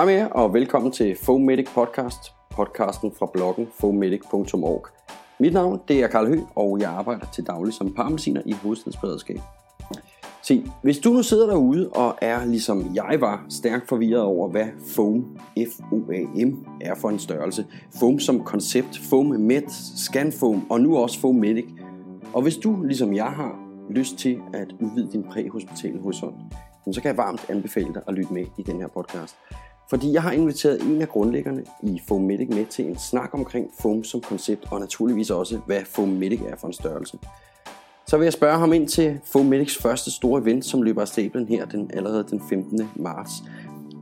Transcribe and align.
Hej 0.00 0.06
med 0.06 0.14
jer, 0.14 0.26
og 0.26 0.54
velkommen 0.54 0.92
til 0.92 1.16
Fomedic 1.16 1.68
Podcast, 1.74 2.32
podcasten 2.50 3.12
fra 3.18 3.30
bloggen 3.32 3.68
fomedic.org. 3.80 4.86
Mit 5.40 5.52
navn 5.52 5.80
det 5.88 6.02
er 6.02 6.08
Karl 6.08 6.26
Høgh, 6.26 6.42
og 6.56 6.80
jeg 6.80 6.90
arbejder 6.90 7.26
til 7.34 7.46
daglig 7.46 7.74
som 7.74 7.94
paramediciner 7.94 8.42
i 8.46 8.52
hovedstadsberedskab. 8.52 9.40
Se, 10.42 10.64
hvis 10.82 10.98
du 10.98 11.10
nu 11.10 11.22
sidder 11.22 11.46
derude 11.46 11.88
og 11.88 12.18
er 12.20 12.44
ligesom 12.44 12.94
jeg 12.94 13.16
var 13.20 13.44
stærkt 13.48 13.88
forvirret 13.88 14.22
over, 14.22 14.48
hvad 14.48 14.66
foam, 14.94 15.38
F-O-A-M, 15.58 16.66
er 16.80 16.94
for 16.94 17.08
en 17.08 17.18
størrelse. 17.18 17.66
Foam 18.00 18.18
som 18.18 18.44
koncept, 18.44 19.00
foam 19.10 19.26
med 19.26 19.62
scanfoam 19.96 20.66
og 20.70 20.80
nu 20.80 20.96
også 20.96 21.20
Fomedic. 21.20 21.66
Og 22.32 22.42
hvis 22.42 22.56
du 22.56 22.82
ligesom 22.82 23.14
jeg 23.14 23.30
har 23.30 23.58
lyst 23.90 24.16
til 24.16 24.40
at 24.54 24.72
udvide 24.80 25.12
din 25.12 25.22
præhospitale 25.22 26.00
horisont, 26.00 26.34
så 26.92 27.00
kan 27.00 27.08
jeg 27.08 27.16
varmt 27.16 27.46
anbefale 27.50 27.94
dig 27.94 28.02
at 28.08 28.14
lytte 28.14 28.32
med 28.32 28.46
i 28.58 28.62
den 28.62 28.80
her 28.80 28.88
podcast. 28.88 29.36
Fordi 29.90 30.12
jeg 30.12 30.22
har 30.22 30.32
inviteret 30.32 30.82
en 30.82 31.02
af 31.02 31.08
grundlæggerne 31.08 31.64
i 31.82 32.00
Fomedic 32.08 32.48
med 32.48 32.66
til 32.66 32.86
en 32.86 32.98
snak 32.98 33.30
omkring 33.32 33.70
foam 33.80 34.04
som 34.04 34.20
koncept, 34.20 34.66
og 34.70 34.80
naturligvis 34.80 35.30
også, 35.30 35.58
hvad 35.66 35.80
Fomedic 35.84 36.40
er 36.40 36.56
for 36.56 36.66
en 36.66 36.72
størrelse. 36.72 37.18
Så 38.06 38.16
vil 38.16 38.24
jeg 38.24 38.32
spørge 38.32 38.58
ham 38.58 38.72
ind 38.72 38.88
til 38.88 39.20
Fomedics 39.24 39.78
første 39.82 40.10
store 40.10 40.42
event, 40.42 40.64
som 40.64 40.82
løber 40.82 41.00
af 41.00 41.08
stablen 41.08 41.48
her 41.48 41.64
den, 41.64 41.90
allerede 41.94 42.24
den 42.30 42.42
15. 42.48 42.88
marts. 42.96 43.32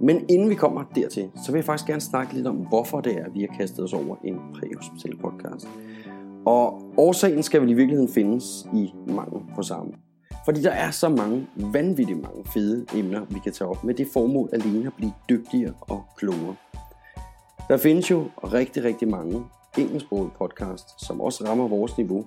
Men 0.01 0.25
inden 0.29 0.51
vi 0.51 0.55
kommer 0.55 0.85
dertil, 0.95 1.31
så 1.47 1.53
vil 1.53 1.59
jeg 1.59 1.65
faktisk 1.65 1.87
gerne 1.87 2.01
snakke 2.01 2.35
lidt 2.35 2.47
om, 2.47 2.57
hvorfor 2.57 3.01
det 3.01 3.13
er, 3.13 3.25
at 3.25 3.35
vi 3.35 3.41
har 3.41 3.59
kastet 3.59 3.85
os 3.85 3.93
over 3.93 4.17
en 4.25 4.37
præhospital 4.55 5.17
podcast. 5.17 5.69
Og 6.47 6.83
årsagen 6.97 7.43
skal 7.43 7.61
vel 7.61 7.71
i 7.71 7.75
virkeligheden 7.75 8.13
findes 8.13 8.67
i 8.75 8.93
mangel 9.07 9.43
på 9.55 9.63
sammen. 9.63 9.95
Fordi 10.45 10.63
der 10.63 10.71
er 10.71 10.91
så 10.91 11.09
mange, 11.09 11.47
vanvittigt 11.57 12.23
mange 12.23 12.45
fede 12.45 12.87
emner, 12.95 13.27
vi 13.31 13.39
kan 13.39 13.53
tage 13.53 13.69
op 13.69 13.85
med 13.85 13.95
det 13.95 14.09
formål 14.13 14.49
alene 14.53 14.87
at 14.87 14.93
blive 14.97 15.13
dygtigere 15.29 15.73
og 15.81 16.05
klogere. 16.17 16.55
Der 17.69 17.77
findes 17.77 18.11
jo 18.11 18.25
rigtig, 18.45 18.85
rigtig 18.85 19.09
mange 19.09 19.45
engelsksprogede 19.79 20.31
podcast, 20.39 21.07
som 21.07 21.21
også 21.21 21.45
rammer 21.45 21.69
vores 21.69 21.99
niveau, 21.99 22.25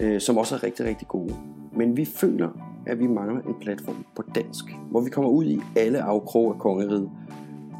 øh, 0.00 0.20
som 0.20 0.36
også 0.36 0.54
er 0.54 0.62
rigtig, 0.62 0.86
rigtig 0.86 1.08
gode. 1.08 1.34
Men 1.72 1.96
vi 1.96 2.04
føler, 2.04 2.48
at 2.86 2.98
vi 2.98 3.06
mangler 3.06 3.42
en 3.42 3.54
platform 3.60 4.06
på 4.16 4.22
dansk, 4.34 4.64
hvor 4.90 5.00
vi 5.00 5.10
kommer 5.10 5.30
ud 5.30 5.44
i 5.44 5.60
alle 5.76 6.02
afkrog 6.02 6.54
af 6.54 6.60
kongeriget. 6.60 7.10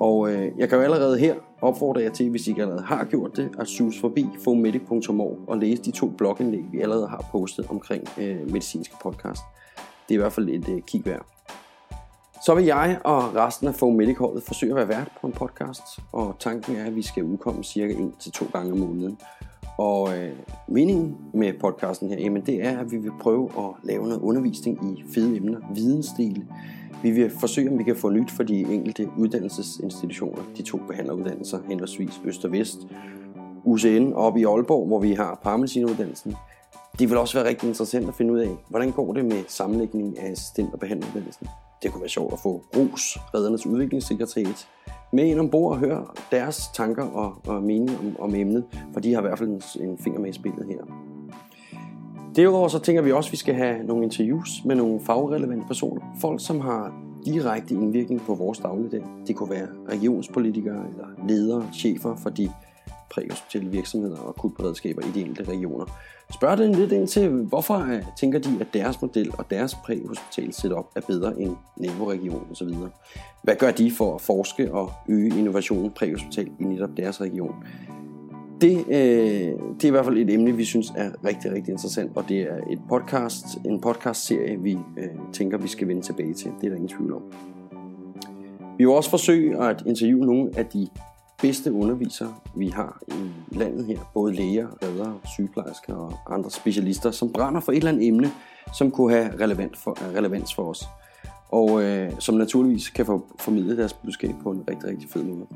Og 0.00 0.32
øh, 0.32 0.52
jeg 0.58 0.68
kan 0.68 0.78
jo 0.78 0.84
allerede 0.84 1.18
her 1.18 1.34
opfordre 1.60 2.02
jer 2.02 2.10
til, 2.10 2.30
hvis 2.30 2.46
I 2.46 2.50
ikke 2.50 2.62
allerede 2.62 2.84
har 2.84 3.04
gjort 3.04 3.36
det, 3.36 3.50
at 3.58 3.68
sus 3.68 4.00
forbi 4.00 4.26
fomedic.org 4.44 5.38
og 5.46 5.58
læse 5.58 5.82
de 5.82 5.90
to 5.90 6.08
blogindlæg, 6.08 6.64
vi 6.72 6.80
allerede 6.80 7.08
har 7.08 7.28
postet 7.32 7.66
omkring 7.70 8.04
øh, 8.18 8.50
medicinske 8.50 8.94
podcast. 9.02 9.42
Det 10.08 10.14
er 10.14 10.18
i 10.18 10.22
hvert 10.22 10.32
fald 10.32 10.48
et 10.48 10.68
øh, 10.68 10.80
kig 10.80 11.06
værd. 11.06 11.26
Så 12.44 12.54
vil 12.54 12.64
jeg 12.64 12.98
og 13.04 13.34
resten 13.34 13.68
af 13.68 13.74
Fomedic 13.74 14.16
holdet 14.16 14.42
forsøge 14.42 14.72
at 14.72 14.76
være 14.76 14.88
vært 14.88 15.08
på 15.20 15.26
en 15.26 15.32
podcast, 15.32 15.82
og 16.12 16.36
tanken 16.38 16.76
er, 16.76 16.84
at 16.84 16.96
vi 16.96 17.02
skal 17.02 17.24
udkomme 17.24 17.64
cirka 17.64 17.92
1 17.92 18.12
til 18.18 18.32
to 18.32 18.46
gange 18.52 18.72
om 18.72 18.78
måneden. 18.78 19.18
Og 19.78 20.18
øh, 20.18 20.32
meningen 20.68 21.16
med 21.34 21.52
podcasten 21.60 22.08
her, 22.08 22.18
jamen 22.18 22.46
det 22.46 22.64
er, 22.64 22.78
at 22.78 22.90
vi 22.90 22.96
vil 22.96 23.12
prøve 23.20 23.50
at 23.58 23.70
lave 23.82 24.02
noget 24.02 24.20
undervisning 24.20 24.98
i 24.98 25.04
fede 25.14 25.36
emner, 25.36 25.60
vidensdele. 25.74 26.46
Vi 27.02 27.10
vil 27.10 27.30
forsøge, 27.40 27.70
om 27.70 27.78
vi 27.78 27.84
kan 27.84 27.96
få 27.96 28.10
nyt 28.10 28.30
for 28.30 28.42
de 28.42 28.60
enkelte 28.60 29.08
uddannelsesinstitutioner, 29.18 30.42
de 30.56 30.62
to 30.62 30.78
behandleruddannelser, 30.88 31.58
henholdsvis 31.68 32.20
Øst 32.24 32.44
og 32.44 32.52
Vest, 32.52 32.78
UCN 33.64 34.12
oppe 34.12 34.40
i 34.40 34.44
Aalborg, 34.44 34.86
hvor 34.86 34.98
vi 34.98 35.12
har 35.12 35.40
paramedicinuddannelsen. 35.42 36.34
Det 36.98 37.10
vil 37.10 37.18
også 37.18 37.38
være 37.38 37.48
rigtig 37.48 37.68
interessant 37.68 38.08
at 38.08 38.14
finde 38.14 38.32
ud 38.32 38.38
af, 38.38 38.48
hvordan 38.68 38.90
går 38.90 39.12
det 39.12 39.24
med 39.24 39.44
sammenlægning 39.48 40.18
af 40.18 40.30
assistent- 40.30 40.72
og 40.72 40.80
behandleruddannelsen. 40.80 41.46
Det 41.82 41.92
kunne 41.92 42.00
være 42.00 42.08
sjovt 42.08 42.32
at 42.32 42.38
få 42.38 42.62
ROS, 42.76 43.18
Redernes 43.34 43.66
Udviklingssekretariat, 43.66 44.68
med 45.12 45.24
ind 45.24 45.40
ombord 45.40 45.72
og 45.72 45.78
høre 45.78 46.06
deres 46.30 46.62
tanker 46.74 47.02
og, 47.02 47.36
og 47.46 47.62
mening 47.62 47.98
om, 47.98 48.16
om 48.18 48.34
emnet, 48.34 48.64
for 48.92 49.00
de 49.00 49.12
har 49.12 49.20
i 49.20 49.22
hvert 49.22 49.38
fald 49.38 49.48
en, 49.48 49.88
en 49.88 49.98
finger 49.98 50.20
med 50.20 50.30
i 50.30 50.32
spillet 50.32 50.66
her. 50.66 50.84
Derudover 52.36 52.68
så 52.68 52.78
tænker 52.78 53.02
vi 53.02 53.12
også, 53.12 53.28
at 53.28 53.32
vi 53.32 53.36
skal 53.36 53.54
have 53.54 53.82
nogle 53.82 54.04
interviews 54.04 54.64
med 54.64 54.76
nogle 54.76 55.00
fagrelevante 55.00 55.66
personer. 55.66 56.02
Folk, 56.20 56.46
som 56.46 56.60
har 56.60 56.92
direkte 57.24 57.74
indvirkning 57.74 58.20
på 58.20 58.34
vores 58.34 58.58
dagligdag. 58.58 59.02
Det 59.26 59.36
kunne 59.36 59.50
være 59.50 59.68
regionspolitikere 59.88 60.84
eller 60.88 61.06
ledere, 61.28 61.68
chefer 61.72 62.16
for 62.16 62.30
de 62.30 62.50
præhospitale 63.10 63.70
virksomheder 63.70 64.18
og 64.18 64.28
akutberedskaber 64.28 65.02
i 65.02 65.10
de 65.14 65.20
enkelte 65.20 65.52
regioner. 65.52 65.86
Spørg 66.32 66.58
den 66.58 66.74
lidt 66.74 66.92
ind 66.92 67.08
til, 67.08 67.28
hvorfor 67.28 67.74
øh, 67.74 68.02
tænker 68.20 68.38
de, 68.38 68.56
at 68.60 68.66
deres 68.74 69.02
model 69.02 69.30
og 69.38 69.50
deres 69.50 69.74
præhospital 69.74 70.52
setup 70.52 70.86
er 70.96 71.00
bedre 71.00 71.40
end 71.40 71.56
naboregionen 71.76 72.46
osv. 72.50 72.68
Hvad 73.42 73.56
gør 73.56 73.70
de 73.70 73.90
for 73.90 74.14
at 74.14 74.20
forske 74.20 74.72
og 74.72 74.92
øge 75.08 75.38
innovationen 75.38 75.90
præhospital 75.90 76.48
i 76.60 76.64
netop 76.64 76.90
deres 76.96 77.20
region? 77.20 77.54
Det, 78.60 78.78
øh, 78.88 78.94
det 79.74 79.84
er 79.84 79.86
i 79.86 79.90
hvert 79.90 80.04
fald 80.04 80.18
et 80.18 80.30
emne, 80.30 80.56
vi 80.56 80.64
synes 80.64 80.92
er 80.96 81.10
rigtig, 81.24 81.52
rigtig 81.52 81.72
interessant, 81.72 82.16
og 82.16 82.28
det 82.28 82.40
er 82.40 82.56
et 82.70 82.80
podcast, 82.88 83.44
en 83.64 83.80
podcast-serie, 83.80 84.60
vi 84.60 84.72
øh, 84.72 85.08
tænker, 85.32 85.58
vi 85.58 85.68
skal 85.68 85.88
vende 85.88 86.02
tilbage 86.02 86.34
til. 86.34 86.50
Det 86.60 86.66
er 86.66 86.68
der 86.68 86.76
ingen 86.76 86.88
tvivl 86.88 87.14
om. 87.14 87.22
Vi 88.78 88.84
vil 88.84 88.94
også 88.94 89.10
forsøge 89.10 89.62
at 89.62 89.82
interviewe 89.86 90.26
nogle 90.26 90.50
af 90.56 90.66
de 90.66 90.88
bedste 91.44 91.72
undervisere, 91.72 92.34
vi 92.56 92.68
har 92.68 93.02
i 93.08 93.56
landet 93.56 93.86
her. 93.86 93.98
Både 94.14 94.34
læger, 94.34 94.68
redder, 94.82 95.20
sygeplejersker 95.34 95.94
og 95.94 96.34
andre 96.34 96.50
specialister, 96.50 97.10
som 97.10 97.32
brænder 97.32 97.60
for 97.60 97.72
et 97.72 97.76
eller 97.76 97.90
andet 97.90 98.06
emne, 98.06 98.30
som 98.74 98.90
kunne 98.90 99.12
have 99.12 99.40
relevant 99.40 99.76
for, 99.76 99.90
øh, 99.90 100.14
relevans 100.16 100.54
for 100.54 100.70
os. 100.70 100.88
Og 101.48 101.82
øh, 101.82 102.12
som 102.18 102.34
naturligvis 102.34 102.88
kan 102.88 103.06
få 103.06 103.26
formidlet 103.38 103.78
deres 103.78 103.92
budskab 103.92 104.30
på 104.42 104.50
en 104.50 104.64
rigtig, 104.70 104.88
rigtig 104.88 105.08
fed 105.10 105.22
måde. 105.22 105.46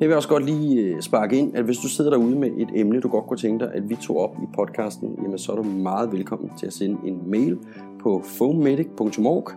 Jeg 0.00 0.08
vil 0.08 0.16
også 0.16 0.28
godt 0.28 0.44
lige 0.44 0.80
øh, 0.80 1.02
sparke 1.02 1.36
ind, 1.36 1.56
at 1.56 1.64
hvis 1.64 1.78
du 1.78 1.88
sidder 1.88 2.10
derude 2.10 2.38
med 2.38 2.50
et 2.58 2.68
emne, 2.74 3.00
du 3.00 3.08
godt 3.08 3.26
kunne 3.26 3.38
tænke 3.38 3.64
dig, 3.64 3.74
at 3.74 3.88
vi 3.88 3.96
tog 3.96 4.18
op 4.18 4.36
i 4.42 4.46
podcasten, 4.54 5.18
jamen 5.22 5.38
så 5.38 5.52
er 5.52 5.56
du 5.56 5.62
meget 5.62 6.12
velkommen 6.12 6.50
til 6.58 6.66
at 6.66 6.72
sende 6.72 6.98
en 7.08 7.30
mail 7.30 7.58
på 8.02 8.22
fomedic.org 8.24 9.50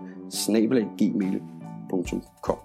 gmail.com 0.97 2.57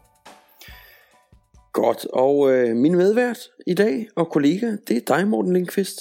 Godt, 1.84 2.06
og 2.12 2.52
øh, 2.52 2.76
min 2.76 2.96
medvært 2.96 3.38
i 3.66 3.74
dag 3.74 4.08
og 4.16 4.30
kollega, 4.30 4.76
det 4.88 4.96
er 4.96 5.16
dig, 5.16 5.28
Morten 5.28 5.52
Lindqvist. 5.52 6.00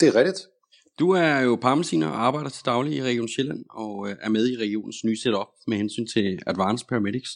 Det 0.00 0.08
er 0.08 0.14
rigtigt. 0.14 0.38
Du 0.98 1.10
er 1.10 1.40
jo 1.40 1.56
paramediciner 1.56 2.06
og 2.06 2.26
arbejder 2.26 2.50
til 2.50 2.66
daglig 2.66 2.96
i 2.96 3.02
Region 3.02 3.28
Sjælland, 3.28 3.64
og 3.70 4.08
øh, 4.08 4.16
er 4.20 4.28
med 4.28 4.48
i 4.48 4.56
regionens 4.56 5.04
nye 5.04 5.16
setup 5.16 5.46
med 5.66 5.76
hensyn 5.76 6.06
til 6.06 6.38
Advanced 6.46 6.88
Paramedics. 6.88 7.30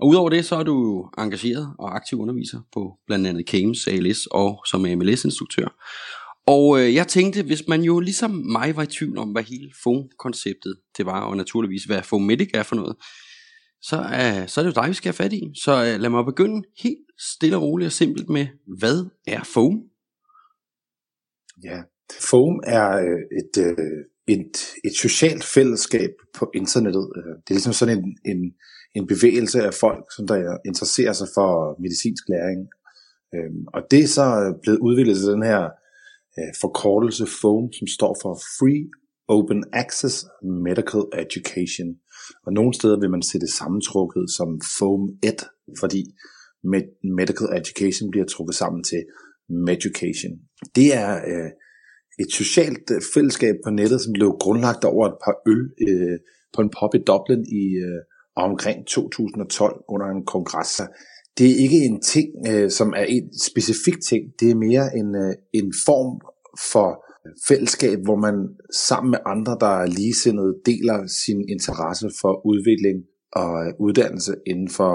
Og 0.00 0.08
udover 0.08 0.30
det, 0.30 0.44
så 0.44 0.56
er 0.56 0.62
du 0.62 0.72
jo 0.72 1.08
engageret 1.18 1.74
og 1.78 1.96
aktiv 1.96 2.20
underviser 2.20 2.60
på 2.72 2.92
blandt 3.06 3.26
andet 3.26 3.48
CAMES, 3.48 3.86
ALS 3.86 4.26
og 4.26 4.62
som 4.66 4.80
MLS-instruktør. 4.80 5.68
Og 6.46 6.80
øh, 6.80 6.94
jeg 6.94 7.08
tænkte, 7.08 7.42
hvis 7.42 7.62
man 7.68 7.82
jo 7.82 8.00
ligesom 8.00 8.30
mig 8.30 8.76
var 8.76 8.82
i 8.82 8.86
tvivl 8.86 9.18
om, 9.18 9.28
hvad 9.28 9.42
hele 9.42 9.70
FOAM-konceptet 9.82 10.76
det 10.96 11.06
var, 11.06 11.20
og 11.20 11.36
naturligvis 11.36 11.84
hvad 11.84 12.02
FOAM-medic 12.02 12.50
er 12.54 12.62
for 12.62 12.76
noget, 12.76 12.96
så, 13.82 13.96
uh, 13.96 14.48
så 14.48 14.60
er 14.60 14.64
det 14.64 14.76
jo 14.76 14.80
dig, 14.80 14.88
vi 14.88 14.94
skal 14.94 15.08
have 15.08 15.22
fat 15.24 15.32
i. 15.32 15.52
Så 15.64 15.72
uh, 15.72 16.00
lad 16.00 16.10
mig 16.10 16.24
begynde 16.24 16.62
helt 16.82 17.06
stille 17.18 17.56
og 17.56 17.62
roligt 17.62 17.86
og 17.86 17.92
simpelt 17.92 18.28
med, 18.28 18.46
hvad 18.78 19.10
er 19.26 19.42
foam? 19.44 19.82
Ja, 21.64 21.82
foam 22.30 22.60
er 22.66 22.88
øh, 23.06 23.22
et, 23.40 23.54
øh, 23.66 24.00
et, 24.26 24.54
et 24.84 24.94
socialt 24.96 25.44
fællesskab 25.44 26.10
på 26.34 26.50
internettet. 26.54 27.08
Det 27.14 27.50
er 27.50 27.58
ligesom 27.58 27.72
sådan 27.72 27.98
en, 27.98 28.18
en, 28.24 28.54
en 28.94 29.06
bevægelse 29.06 29.62
af 29.62 29.74
folk, 29.74 30.04
som 30.16 30.26
der 30.26 30.58
interesserer 30.66 31.12
sig 31.12 31.28
for 31.34 31.80
medicinsk 31.82 32.24
læring. 32.28 32.60
Um, 33.36 33.66
og 33.74 33.82
det 33.90 34.00
er 34.02 34.06
så 34.06 34.26
blevet 34.62 34.78
udviklet 34.78 35.16
til 35.16 35.26
den 35.26 35.42
her 35.42 35.62
forkortelse 36.60 37.26
FOAM, 37.40 37.72
som 37.72 37.86
står 37.86 38.16
for 38.22 38.34
Free 38.58 38.84
Open 39.36 39.64
Access 39.72 40.26
Medical 40.66 41.02
Education. 41.22 41.88
Og 42.46 42.52
nogle 42.52 42.74
steder 42.74 43.00
vil 43.00 43.10
man 43.10 43.22
se 43.22 43.40
det 43.40 43.50
sammentrukket 43.60 44.24
som 44.36 44.48
FOAM 44.78 45.02
1, 45.22 45.44
fordi 45.80 46.02
med 46.72 46.82
Medical 47.18 47.48
Education 47.60 48.10
bliver 48.10 48.26
trukket 48.26 48.54
sammen 48.54 48.84
til 48.84 49.02
Meducation. 49.66 50.32
Det 50.76 50.88
er 50.94 51.10
øh, 51.30 51.50
et 52.22 52.30
socialt 52.32 52.86
øh, 52.94 53.00
fællesskab 53.14 53.54
på 53.64 53.70
nettet, 53.70 54.00
som 54.00 54.12
blev 54.12 54.36
grundlagt 54.40 54.84
over 54.84 55.06
et 55.08 55.18
par 55.24 55.36
øl 55.52 55.62
øh, 55.88 56.18
på 56.54 56.60
en 56.62 56.70
pub 56.76 56.92
i 56.94 57.04
Dublin 57.06 57.44
i 57.62 57.64
øh, 57.86 58.00
omkring 58.36 58.86
2012 58.86 59.82
under 59.88 60.06
en 60.06 60.24
kongres. 60.26 60.80
Det 61.38 61.46
er 61.50 61.56
ikke 61.64 61.80
en 61.88 62.00
ting, 62.02 62.28
øh, 62.48 62.70
som 62.70 62.88
er 62.96 63.06
en 63.16 63.26
specifik 63.48 63.98
ting. 64.08 64.22
Det 64.40 64.50
er 64.50 64.54
mere 64.54 64.86
en, 65.00 65.10
øh, 65.24 65.34
en 65.52 65.72
form 65.86 66.12
for 66.72 66.88
fællesskab, 67.48 67.98
hvor 68.04 68.16
man 68.16 68.36
sammen 68.90 69.10
med 69.10 69.18
andre, 69.26 69.56
der 69.60 69.72
er 69.82 69.86
ligesindede, 69.86 70.54
deler 70.66 71.06
sin 71.06 71.48
interesse 71.48 72.08
for 72.20 72.46
udvikling 72.46 72.98
og 73.32 73.66
øh, 73.66 73.72
uddannelse 73.80 74.34
inden 74.46 74.68
for 74.68 74.92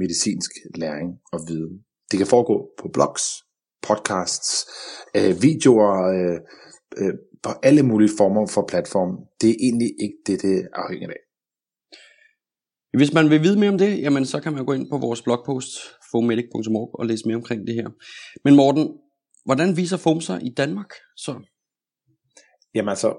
medicinsk 0.00 0.50
læring 0.74 1.10
og 1.32 1.40
viden. 1.48 1.74
Det 2.10 2.16
kan 2.18 2.26
foregå 2.26 2.56
på 2.80 2.88
blogs, 2.92 3.22
podcasts, 3.88 4.66
øh, 5.16 5.42
videoer, 5.42 5.94
øh, 6.16 6.38
øh, 7.00 7.14
på 7.42 7.50
alle 7.62 7.82
mulige 7.82 8.10
former 8.18 8.46
for 8.54 8.64
platform. 8.68 9.12
Det 9.40 9.50
er 9.50 9.56
egentlig 9.66 9.90
ikke 10.04 10.18
det, 10.26 10.42
det 10.42 10.68
afhænger 10.72 11.08
af. 11.08 11.22
Hvis 12.98 13.12
man 13.12 13.30
vil 13.30 13.42
vide 13.42 13.58
mere 13.58 13.70
om 13.70 13.78
det, 13.78 13.98
jamen 13.98 14.26
så 14.26 14.40
kan 14.40 14.52
man 14.52 14.64
gå 14.64 14.72
ind 14.72 14.90
på 14.90 14.98
vores 14.98 15.22
blogpost 15.22 15.70
fomedic.org 16.10 16.90
og 16.98 17.06
læse 17.06 17.26
mere 17.26 17.36
omkring 17.36 17.66
det 17.66 17.74
her. 17.74 17.88
Men 18.44 18.56
Morten, 18.56 18.88
hvordan 19.44 19.76
viser 19.76 19.96
FOM 19.96 20.20
sig 20.20 20.38
i 20.42 20.50
Danmark 20.56 20.90
så? 21.16 21.34
Jamen 22.76 22.88
altså, 22.88 23.10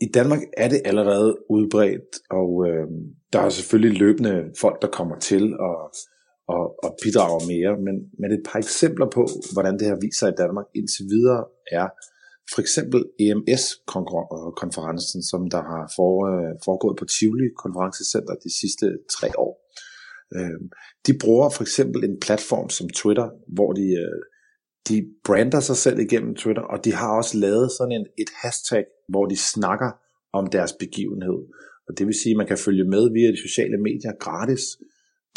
i 0.00 0.08
Danmark 0.14 0.42
er 0.56 0.68
det 0.68 0.80
allerede 0.84 1.30
udbredt, 1.50 2.10
og 2.30 2.50
øh, 2.68 2.86
der 3.32 3.40
er 3.40 3.48
selvfølgelig 3.48 3.98
løbende 3.98 4.34
folk, 4.60 4.82
der 4.82 4.88
kommer 4.98 5.18
til 5.18 5.44
og, 5.58 5.76
og, 6.48 6.84
og 6.84 6.90
bidrager 7.02 7.40
mere, 7.52 7.72
men, 7.86 7.96
men 8.20 8.28
et 8.32 8.42
par 8.48 8.58
eksempler 8.58 9.08
på, 9.16 9.22
hvordan 9.52 9.74
det 9.78 9.86
her 9.86 9.98
viser 10.06 10.26
i 10.28 10.38
Danmark 10.42 10.66
indtil 10.74 11.04
videre 11.14 11.44
er 11.80 11.88
for 12.52 12.60
eksempel 12.64 13.00
EMS-konferencen, 13.24 15.20
som 15.30 15.50
der 15.54 15.62
har 15.72 15.84
øh, 16.30 16.52
foregået 16.64 16.96
på 16.98 17.04
Tivoli 17.04 17.48
Konferencecenter 17.62 18.34
de 18.44 18.50
sidste 18.60 18.86
tre 19.16 19.28
år. 19.46 19.52
Øh, 20.36 20.60
de 21.06 21.12
bruger 21.22 21.48
for 21.56 21.62
eksempel 21.62 22.04
en 22.04 22.16
platform 22.26 22.68
som 22.76 22.88
Twitter, 23.00 23.28
hvor 23.56 23.70
de, 23.72 23.86
øh, 24.04 24.20
de 24.88 25.06
brander 25.24 25.60
sig 25.60 25.76
selv 25.76 25.98
igennem 25.98 26.34
Twitter, 26.34 26.62
og 26.62 26.84
de 26.84 26.92
har 26.94 27.16
også 27.16 27.38
lavet 27.38 27.72
sådan 27.78 27.92
en, 27.92 28.06
et 28.18 28.30
hashtag, 28.42 28.84
hvor 29.08 29.26
de 29.26 29.36
snakker 29.36 29.90
om 30.32 30.46
deres 30.46 30.72
begivenhed. 30.72 31.38
Og 31.88 31.98
det 31.98 32.06
vil 32.06 32.14
sige, 32.22 32.32
at 32.34 32.36
man 32.36 32.46
kan 32.46 32.58
følge 32.58 32.84
med 32.84 33.12
via 33.12 33.30
de 33.30 33.48
sociale 33.48 33.78
medier 33.78 34.12
gratis 34.20 34.64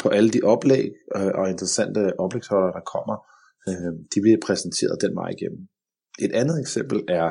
på 0.02 0.08
alle 0.08 0.30
de 0.30 0.40
oplæg 0.42 0.90
øh, 1.16 1.32
og 1.34 1.50
interessante 1.50 2.20
oplægsholdere, 2.20 2.72
der 2.78 2.90
kommer. 2.94 3.16
Øh, 3.68 3.92
de 4.14 4.20
bliver 4.20 4.38
præsenteret 4.46 5.02
den 5.04 5.14
vej 5.20 5.28
igennem. 5.36 5.62
Et 6.24 6.32
andet 6.32 6.60
eksempel 6.60 6.98
er 7.08 7.28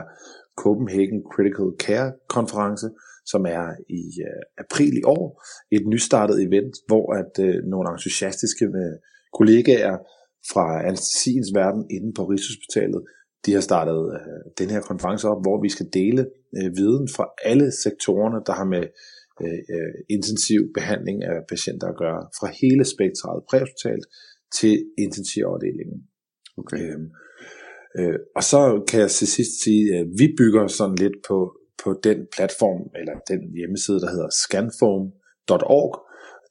Copenhagen 0.64 1.20
Critical 1.34 1.70
Care 1.86 2.14
konference, 2.30 2.88
som 3.26 3.46
er 3.46 3.66
i 3.90 4.04
øh, 4.28 4.44
april 4.64 4.94
i 4.98 5.04
år. 5.16 5.26
Et 5.72 5.88
nystartet 5.88 6.38
event, 6.48 6.74
hvor 6.88 7.06
at 7.22 7.34
øh, 7.48 7.56
nogle 7.72 7.90
entusiastiske 7.92 8.66
øh, 8.66 8.96
kollegaer 9.38 9.98
fra 10.52 10.88
anestesiens 10.88 11.50
verden 11.60 11.84
inde 11.96 12.14
på 12.18 12.24
Rigshospitalet, 12.24 13.02
de 13.46 13.54
har 13.54 13.62
startet 13.62 14.00
øh, 14.18 14.44
den 14.60 14.70
her 14.74 14.82
konference 14.82 15.28
op, 15.28 15.42
hvor 15.46 15.62
vi 15.62 15.70
skal 15.70 15.88
dele 15.94 16.22
øh, 16.58 16.70
viden 16.80 17.08
fra 17.16 17.26
alle 17.50 17.72
sektorerne, 17.84 18.40
der 18.48 18.54
har 18.60 18.68
med 18.76 18.86
øh, 19.44 19.62
øh, 19.76 19.94
intensiv 20.10 20.62
behandling 20.78 21.24
af 21.24 21.38
patienter 21.50 21.88
at 21.88 21.98
gøre, 22.04 22.22
fra 22.40 22.48
hele 22.62 22.84
spektret, 22.94 23.44
præhospitalt 23.50 24.06
til 24.60 24.74
intensivafdelingen. 24.98 26.00
Okay. 26.62 26.78
Øhm, 26.82 27.08
øh, 28.00 28.20
og 28.36 28.44
så 28.52 28.60
kan 28.90 29.00
jeg 29.00 29.12
til 29.12 29.28
sidst 29.28 29.64
sige, 29.64 29.84
at 29.98 30.06
vi 30.20 30.28
bygger 30.40 30.68
sådan 30.68 30.96
lidt 30.96 31.18
på, 31.28 31.38
på 31.84 31.90
den 32.04 32.18
platform, 32.36 32.82
eller 33.00 33.16
den 33.32 33.42
hjemmeside, 33.58 34.00
der 34.04 34.10
hedder 34.16 34.30
scanfoam.org. 34.44 35.92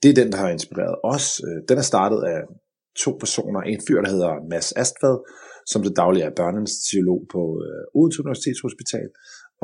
Det 0.03 0.09
er 0.11 0.23
den, 0.23 0.33
der 0.33 0.39
har 0.39 0.51
inspireret 0.51 0.97
os. 1.15 1.27
Øh, 1.47 1.59
den 1.69 1.79
er 1.79 1.87
startet 1.93 2.21
af 2.35 2.41
to 3.05 3.11
personer. 3.23 3.61
En 3.61 3.81
fyr, 3.87 4.01
der 4.05 4.11
hedder 4.15 4.33
Mads 4.51 4.73
Astvad, 4.83 5.17
som 5.73 5.83
til 5.83 5.97
daglig 6.03 6.23
er 6.23 6.39
børneanestesiolog 6.41 7.21
på 7.35 7.43
øh, 7.67 7.99
Odense 7.99 8.23
Universitetshospital, 8.23 9.09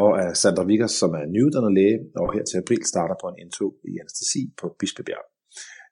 og 0.03 0.11
af 0.23 0.37
Sandra 0.37 0.65
Vickers, 0.71 0.95
som 1.03 1.11
er 1.21 1.25
nyuddannet 1.35 1.73
læge, 1.79 1.99
og 2.21 2.27
her 2.35 2.45
til 2.45 2.57
april 2.63 2.83
starter 2.93 3.17
på 3.23 3.27
en 3.29 3.39
indtog 3.43 3.71
i 3.91 3.93
anestesi 4.03 4.41
på 4.61 4.67
Bispebjerg. 4.79 5.27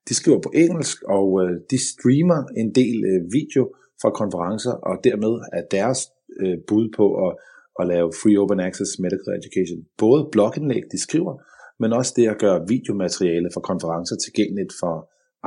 De 0.08 0.14
skriver 0.20 0.40
på 0.46 0.50
engelsk, 0.64 0.96
og 1.16 1.26
øh, 1.42 1.52
de 1.72 1.78
streamer 1.92 2.40
en 2.62 2.68
del 2.80 2.98
øh, 3.10 3.20
video 3.38 3.62
fra 4.02 4.10
konferencer, 4.20 4.74
og 4.88 4.94
dermed 5.08 5.34
er 5.58 5.62
deres 5.78 6.00
øh, 6.42 6.56
bud 6.68 6.86
på 6.98 7.06
at, 7.26 7.32
at 7.80 7.84
lave 7.92 8.08
free 8.20 8.38
open 8.42 8.60
access 8.68 8.90
medical 9.04 9.32
education. 9.40 9.80
Både 10.02 10.28
blogindlæg, 10.32 10.82
de 10.92 10.98
skriver, 11.06 11.34
men 11.80 11.92
også 11.98 12.12
det 12.16 12.26
at 12.28 12.40
gøre 12.44 12.64
videomateriale 12.74 13.50
fra 13.54 13.60
konferencer 13.70 14.16
tilgængeligt 14.16 14.72
for 14.80 14.94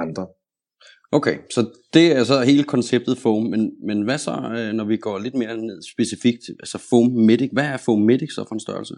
andre 0.04 0.26
Okay, 1.18 1.38
så 1.50 1.62
det 1.94 2.06
er 2.18 2.24
så 2.24 2.42
hele 2.42 2.64
konceptet 2.64 3.18
foam, 3.18 3.44
men, 3.44 3.72
men 3.88 4.02
hvad 4.02 4.18
så, 4.18 4.32
øh, 4.58 4.74
når 4.74 4.86
vi 4.86 4.98
går 4.98 5.20
lidt 5.20 5.36
mere 5.36 5.58
ned 5.58 5.82
specifikt, 5.94 6.44
altså 6.60 6.78
foam 6.90 7.12
medic, 7.12 7.50
hvad 7.54 7.66
er 7.66 7.78
foam 7.78 8.02
medic 8.02 8.30
så 8.34 8.46
for 8.48 8.56
en 8.56 8.60
størrelse? 8.60 8.96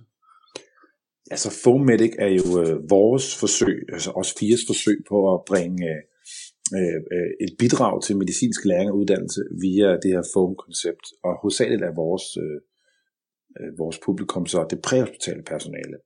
Altså 1.31 1.49
foam 1.63 1.81
medic 1.81 2.13
er 2.19 2.31
jo 2.39 2.47
øh, 2.63 2.89
vores 2.89 3.25
forsøg, 3.39 3.79
altså 3.93 4.11
os 4.11 4.33
fires 4.39 4.63
forsøg 4.67 4.97
på 5.09 5.33
at 5.33 5.39
bringe 5.47 5.89
øh, 6.77 6.99
øh, 7.15 7.31
et 7.45 7.51
bidrag 7.59 8.03
til 8.03 8.17
medicinsk 8.17 8.65
læring 8.65 8.91
og 8.91 8.97
uddannelse 8.97 9.41
via 9.61 9.89
det 10.03 10.11
her 10.15 10.23
foam-koncept, 10.33 11.05
og 11.23 11.31
hovedsageligt 11.41 11.83
er 11.83 11.93
vores, 12.03 12.25
øh, 12.43 12.59
øh 13.59 13.71
vores 13.81 13.97
publikum 14.05 14.45
så 14.45 14.67
det 14.69 14.79
præhospitale 14.87 15.43
personale. 15.43 15.97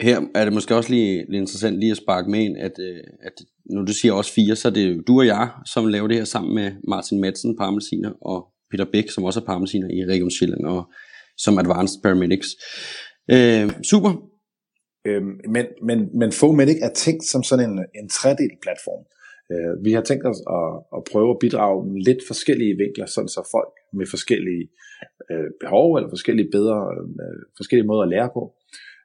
Her 0.00 0.18
er 0.34 0.44
det 0.44 0.52
måske 0.52 0.76
også 0.76 0.90
lige 0.90 1.16
lidt 1.16 1.42
interessant 1.44 1.76
lige 1.80 1.90
at 1.90 2.02
sparke 2.04 2.30
med 2.30 2.40
ind, 2.40 2.56
at, 2.56 2.76
øh, 2.78 3.04
at 3.28 3.36
når 3.70 3.82
du 3.82 3.92
siger 3.92 4.12
også 4.12 4.32
fire, 4.32 4.56
så 4.56 4.68
er 4.68 4.72
det 4.72 5.02
du 5.06 5.18
og 5.18 5.26
jeg, 5.26 5.50
som 5.66 5.86
laver 5.86 6.08
det 6.08 6.16
her 6.16 6.24
sammen 6.24 6.54
med 6.54 6.72
Martin 6.88 7.20
Madsen, 7.20 7.56
Parmelsiner, 7.56 8.12
og 8.20 8.46
Peter 8.70 8.84
Bæk, 8.92 9.10
som 9.10 9.24
også 9.24 9.40
er 9.40 9.44
Parmelsiner 9.44 9.88
i 9.88 10.12
Region 10.12 10.30
Sjælland, 10.30 10.64
og 10.64 10.92
som 11.36 11.58
Advanced 11.58 12.02
Paramedics. 12.02 12.48
Øh, 13.30 13.82
super. 13.82 14.12
Øhm, 15.06 15.40
men, 15.54 15.66
men, 15.82 16.18
men 16.18 16.32
Fomedic 16.32 16.78
er 16.82 16.92
tænkt 16.94 17.24
som 17.24 17.42
sådan 17.42 17.70
en, 17.70 17.78
en 18.00 18.08
tredelt 18.08 18.58
platform. 18.62 19.02
Øh, 19.52 19.84
vi 19.84 19.92
har 19.92 20.02
tænkt 20.02 20.26
os 20.26 20.40
at, 20.58 20.68
at 20.96 21.02
prøve 21.12 21.30
at 21.30 21.40
bidrage 21.40 21.78
med 21.92 22.00
lidt 22.08 22.22
forskellige 22.26 22.76
vinkler, 22.82 23.06
sådan 23.06 23.28
så 23.28 23.48
folk 23.56 23.74
med 23.98 24.06
forskellige 24.14 24.64
øh, 25.30 25.50
behov 25.60 25.94
eller 25.96 26.08
forskellige 26.08 26.50
bedre, 26.56 26.78
øh, 27.22 27.40
forskellige 27.56 27.86
måder 27.90 28.02
at 28.02 28.12
lære 28.14 28.30
på, 28.36 28.42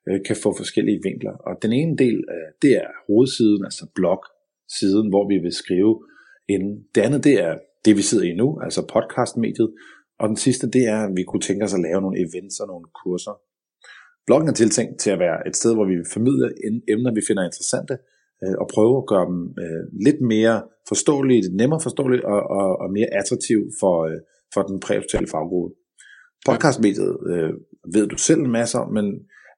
øh, 0.08 0.20
kan 0.28 0.36
få 0.44 0.50
forskellige 0.62 1.00
vinkler. 1.08 1.36
Og 1.48 1.54
den 1.64 1.72
ene 1.80 1.96
del, 2.04 2.18
øh, 2.36 2.50
det 2.62 2.72
er 2.84 2.90
hovedsiden, 3.08 3.64
altså 3.70 3.86
blog, 3.96 4.22
siden, 4.80 5.10
hvor 5.10 5.28
vi 5.32 5.38
vil 5.46 5.54
skrive 5.64 5.94
ind. 6.50 6.66
Det 6.96 7.02
andet, 7.02 7.24
det 7.24 7.36
er 7.48 7.54
det, 7.86 7.98
vi 7.98 8.02
sidder 8.02 8.26
i 8.32 8.34
nu, 8.42 8.60
altså 8.66 8.82
podcastmediet. 8.94 9.70
Og 10.20 10.30
den 10.30 10.38
sidste, 10.38 10.70
det 10.76 10.84
er, 10.88 11.00
at 11.08 11.12
vi 11.16 11.24
kunne 11.24 11.46
tænke 11.48 11.66
os 11.66 11.74
at 11.74 11.86
lave 11.88 12.02
nogle 12.02 12.20
events 12.26 12.60
og 12.60 12.68
nogle 12.68 12.86
kurser. 13.04 13.36
Bloggen 14.26 14.50
er 14.50 14.54
tiltænkt 14.54 15.00
til 15.00 15.12
at 15.12 15.20
være 15.20 15.48
et 15.48 15.56
sted, 15.56 15.74
hvor 15.74 15.86
vi 15.92 15.96
formidler 16.14 16.50
emner, 16.94 17.14
vi 17.14 17.22
finder 17.28 17.44
interessante, 17.44 17.94
øh, 18.44 18.56
og 18.62 18.68
prøve 18.74 18.98
at 18.98 19.08
gøre 19.12 19.26
dem 19.32 19.40
øh, 19.64 19.84
lidt 20.06 20.22
mere 20.34 20.58
forståelige, 20.88 21.58
nemmere 21.58 21.82
forståelige 21.88 22.28
og, 22.34 22.42
og, 22.60 22.68
og 22.82 22.88
mere 22.98 23.14
attraktive 23.20 23.66
for, 23.80 23.96
øh, 24.10 24.20
for 24.54 24.62
den 24.62 24.80
præhospitale 24.80 25.28
faggruppe. 25.28 25.76
Podcastmediet 26.48 27.18
øh, 27.32 27.54
ved 27.96 28.08
du 28.08 28.18
selv 28.18 28.40
en 28.42 28.52
masse 28.52 28.78
om, 28.78 28.94
men 28.94 29.06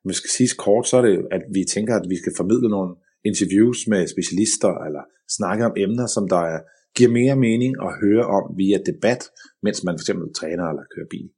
hvis 0.05 0.15
skal 0.15 0.29
sige 0.29 0.49
kort, 0.57 0.87
så 0.87 0.97
er 0.97 1.01
det, 1.01 1.27
at 1.31 1.43
vi 1.53 1.63
tænker, 1.75 1.93
at 1.95 2.05
vi 2.09 2.17
skal 2.21 2.33
formidle 2.37 2.69
nogle 2.69 2.95
interviews 3.25 3.87
med 3.87 4.07
specialister, 4.07 4.73
eller 4.87 5.03
snakke 5.37 5.65
om 5.65 5.73
emner, 5.77 6.07
som 6.07 6.29
der 6.29 6.41
er, 6.53 6.59
giver 6.97 7.11
mere 7.19 7.35
mening 7.35 7.71
at 7.85 7.91
høre 8.03 8.25
om 8.37 8.43
via 8.57 8.77
debat, 8.91 9.21
mens 9.63 9.83
man 9.83 9.99
fx 9.99 10.07
træner 10.39 10.65
eller 10.71 10.83
kører 10.95 11.09
bil. 11.09 11.29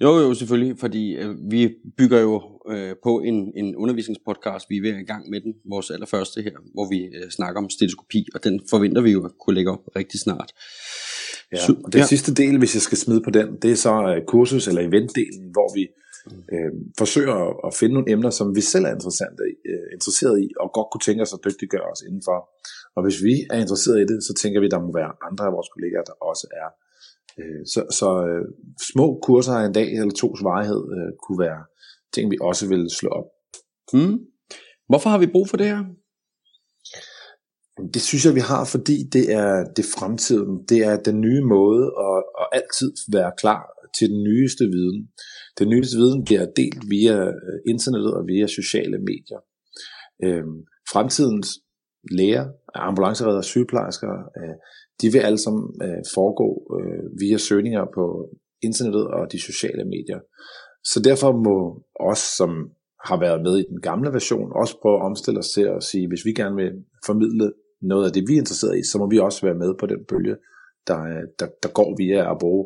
Jo, 0.00 0.10
jo, 0.18 0.34
selvfølgelig, 0.34 0.78
fordi 0.78 1.16
øh, 1.16 1.34
vi 1.50 1.74
bygger 1.98 2.20
jo 2.20 2.60
øh, 2.70 2.94
på 3.02 3.20
en, 3.20 3.52
en 3.56 3.76
undervisningspodcast. 3.76 4.66
Vi 4.70 4.76
er 4.76 4.82
ved 4.82 4.94
i 5.00 5.04
gang 5.12 5.30
med 5.30 5.40
den, 5.40 5.54
vores 5.70 5.90
allerførste 5.90 6.42
her, 6.42 6.56
hvor 6.74 6.88
vi 6.88 7.00
øh, 7.16 7.30
snakker 7.30 7.60
om 7.62 7.70
stetoskopi, 7.70 8.26
og 8.34 8.44
den 8.44 8.60
forventer 8.70 9.02
vi 9.02 9.10
jo 9.10 9.24
at 9.24 9.30
kunne 9.40 9.54
lægge 9.54 9.70
op 9.70 9.84
rigtig 9.96 10.20
snart. 10.20 10.52
Ja, 11.52 11.58
og 11.84 11.92
den 11.92 12.00
ja. 12.00 12.06
sidste 12.06 12.34
del, 12.34 12.58
hvis 12.58 12.74
jeg 12.74 12.82
skal 12.82 12.98
smide 12.98 13.22
på 13.24 13.30
den, 13.30 13.48
det 13.62 13.70
er 13.70 13.74
så 13.74 13.92
øh, 13.92 14.22
kursus- 14.32 14.68
eller 14.68 14.82
eventdelen, 14.82 15.44
hvor 15.52 15.74
vi 15.74 15.88
øh, 16.52 16.72
forsøger 16.98 17.66
at 17.66 17.74
finde 17.74 17.94
nogle 17.94 18.10
emner, 18.14 18.30
som 18.30 18.56
vi 18.58 18.60
selv 18.72 18.84
er 18.84 18.94
interessante, 18.98 19.42
øh, 19.70 19.86
interesseret 19.96 20.36
i, 20.44 20.48
og 20.60 20.68
godt 20.76 20.88
kunne 20.90 21.04
tænke 21.06 21.22
os 21.22 21.36
at 21.36 21.44
dygtiggøre 21.46 21.90
os 21.92 22.02
indenfor. 22.08 22.38
Og 22.96 23.00
hvis 23.04 23.18
vi 23.26 23.34
er 23.50 23.58
interesseret 23.64 23.98
i 24.00 24.06
det, 24.12 24.18
så 24.28 24.32
tænker 24.42 24.60
vi, 24.60 24.66
at 24.66 24.74
der 24.74 24.86
må 24.86 24.90
være 25.00 25.12
andre 25.28 25.44
af 25.48 25.52
vores 25.56 25.68
kollegaer, 25.74 26.04
der 26.10 26.16
også 26.30 26.46
er. 26.62 26.68
Øh, 27.40 27.62
så 27.72 27.80
så 28.00 28.08
øh, 28.30 28.44
små 28.92 29.06
kurser 29.26 29.52
af 29.52 29.66
en 29.66 29.76
dag 29.78 29.88
eller 29.92 30.14
tos 30.20 30.40
varighed 30.50 30.82
øh, 30.96 31.10
kunne 31.22 31.40
være 31.46 31.60
ting, 32.14 32.30
vi 32.30 32.38
også 32.40 32.64
vil 32.68 32.90
slå 32.98 33.10
op. 33.20 33.28
Mm. 33.92 34.18
Hvorfor 34.88 35.10
har 35.10 35.18
vi 35.18 35.26
brug 35.26 35.48
for 35.48 35.56
det 35.56 35.66
her? 35.66 35.84
Det 37.94 38.02
synes 38.02 38.24
jeg, 38.26 38.34
vi 38.34 38.40
har, 38.40 38.64
fordi 38.64 38.96
det 39.12 39.32
er 39.32 39.64
det 39.76 39.84
fremtiden. 39.98 40.64
Det 40.68 40.78
er 40.78 40.96
den 40.96 41.20
nye 41.20 41.42
måde 41.56 41.84
at, 42.08 42.18
at 42.40 42.46
altid 42.58 42.92
være 43.12 43.32
klar 43.38 43.62
til 43.98 44.06
den 44.12 44.22
nyeste 44.28 44.64
viden. 44.64 45.08
Den 45.58 45.68
nyeste 45.68 45.96
viden 45.96 46.24
bliver 46.24 46.46
delt 46.60 46.82
via 46.94 47.16
øh, 47.28 47.58
internettet 47.72 48.12
og 48.14 48.22
via 48.26 48.46
sociale 48.46 48.98
medier. 49.10 49.40
Øhm, 50.24 50.58
fremtidens 50.92 51.48
læger, 52.10 52.44
ambulanceredder, 52.74 53.42
sygeplejersker, 53.42 54.12
øh, 54.38 54.54
de 55.00 55.06
vil 55.12 55.18
alle 55.18 55.38
sammen 55.38 55.64
øh, 55.82 56.02
foregå 56.14 56.48
øh, 56.78 57.04
via 57.20 57.38
søgninger 57.38 57.84
på 57.94 58.04
internettet 58.62 59.06
og 59.06 59.32
de 59.32 59.40
sociale 59.40 59.84
medier. 59.84 60.20
Så 60.84 60.98
derfor 61.08 61.30
må 61.46 61.56
os, 62.10 62.22
som 62.38 62.50
har 63.08 63.18
været 63.20 63.42
med 63.42 63.58
i 63.58 63.68
den 63.72 63.80
gamle 63.80 64.10
version, 64.12 64.52
også 64.62 64.74
prøve 64.82 64.96
at 64.98 65.06
omstille 65.10 65.38
os 65.38 65.50
til 65.56 65.66
at 65.76 65.82
sige, 65.82 66.08
hvis 66.08 66.24
vi 66.24 66.32
gerne 66.32 66.56
vil 66.56 66.72
formidle 67.06 67.52
noget 67.82 68.06
af 68.06 68.12
det, 68.12 68.22
vi 68.28 68.34
er 68.34 68.42
interesseret 68.44 68.78
i, 68.78 68.82
så 68.90 68.98
må 68.98 69.06
vi 69.10 69.18
også 69.18 69.40
være 69.46 69.60
med 69.62 69.74
på 69.80 69.86
den 69.86 70.00
bølge, 70.10 70.36
der, 70.88 71.00
øh, 71.12 71.24
der, 71.38 71.48
der 71.62 71.70
går 71.78 71.90
via 72.02 72.30
at 72.32 72.38
bruge 72.40 72.64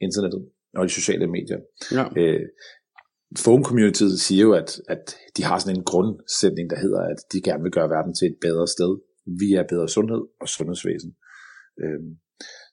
internettet 0.00 0.42
og 0.74 0.84
de 0.84 0.92
sociale 0.92 1.26
medier. 1.26 1.58
Ja. 1.92 2.04
Øh, 2.16 2.40
Phone 3.44 3.64
Community 3.64 4.02
siger 4.26 4.42
jo, 4.42 4.52
at, 4.52 4.80
at 4.88 5.16
de 5.36 5.44
har 5.44 5.58
sådan 5.58 5.76
en 5.76 5.84
grundsætning, 5.84 6.70
der 6.70 6.78
hedder, 6.78 7.00
at 7.00 7.18
de 7.32 7.42
gerne 7.42 7.62
vil 7.62 7.72
gøre 7.72 7.90
verden 7.90 8.14
til 8.14 8.26
et 8.26 8.36
bedre 8.40 8.68
sted 8.68 8.92
via 9.40 9.62
bedre 9.68 9.88
sundhed 9.88 10.22
og 10.40 10.48
sundhedsvæsen. 10.48 11.12
Øh, 11.82 12.00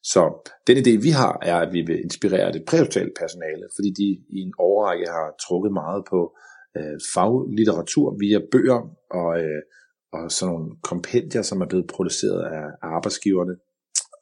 Så 0.04 0.50
den 0.68 0.78
idé, 0.78 1.02
vi 1.08 1.10
har, 1.10 1.40
er, 1.42 1.58
at 1.58 1.74
vi 1.74 1.82
vil 1.82 2.04
inspirere 2.04 2.52
det 2.52 2.64
præhospitale 2.68 3.12
personale, 3.20 3.66
fordi 3.76 3.90
de 4.02 4.08
i 4.38 4.40
en 4.48 4.54
overrække 4.58 5.06
har 5.06 5.36
trukket 5.46 5.72
meget 5.74 6.04
på 6.10 6.20
øh, 6.78 6.98
faglitteratur 7.14 8.18
via 8.20 8.40
bøger 8.52 8.82
og, 9.12 9.30
øh, 9.44 9.62
og 10.14 10.32
sådan 10.32 10.54
nogle 10.54 10.72
kompendier, 10.84 11.42
som 11.42 11.62
er 11.62 11.68
blevet 11.68 11.88
produceret 11.96 12.42
af 12.58 12.66
arbejdsgiverne. 12.82 13.56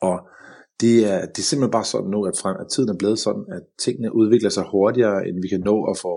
Og 0.02 0.18
det 0.82 0.96
er, 1.14 1.20
det 1.34 1.40
er 1.40 1.50
simpelthen 1.50 1.78
bare 1.78 1.92
sådan 1.94 2.10
nu, 2.16 2.20
at, 2.26 2.36
frem, 2.42 2.56
at 2.60 2.68
tiden 2.74 2.90
er 2.90 2.98
blevet 3.02 3.20
sådan, 3.20 3.46
at 3.56 3.64
tingene 3.84 4.16
udvikler 4.16 4.50
sig 4.50 4.66
hurtigere, 4.72 5.28
end 5.28 5.42
vi 5.42 5.48
kan 5.48 5.62
nå 5.70 5.76
at 5.92 5.98
få 6.06 6.14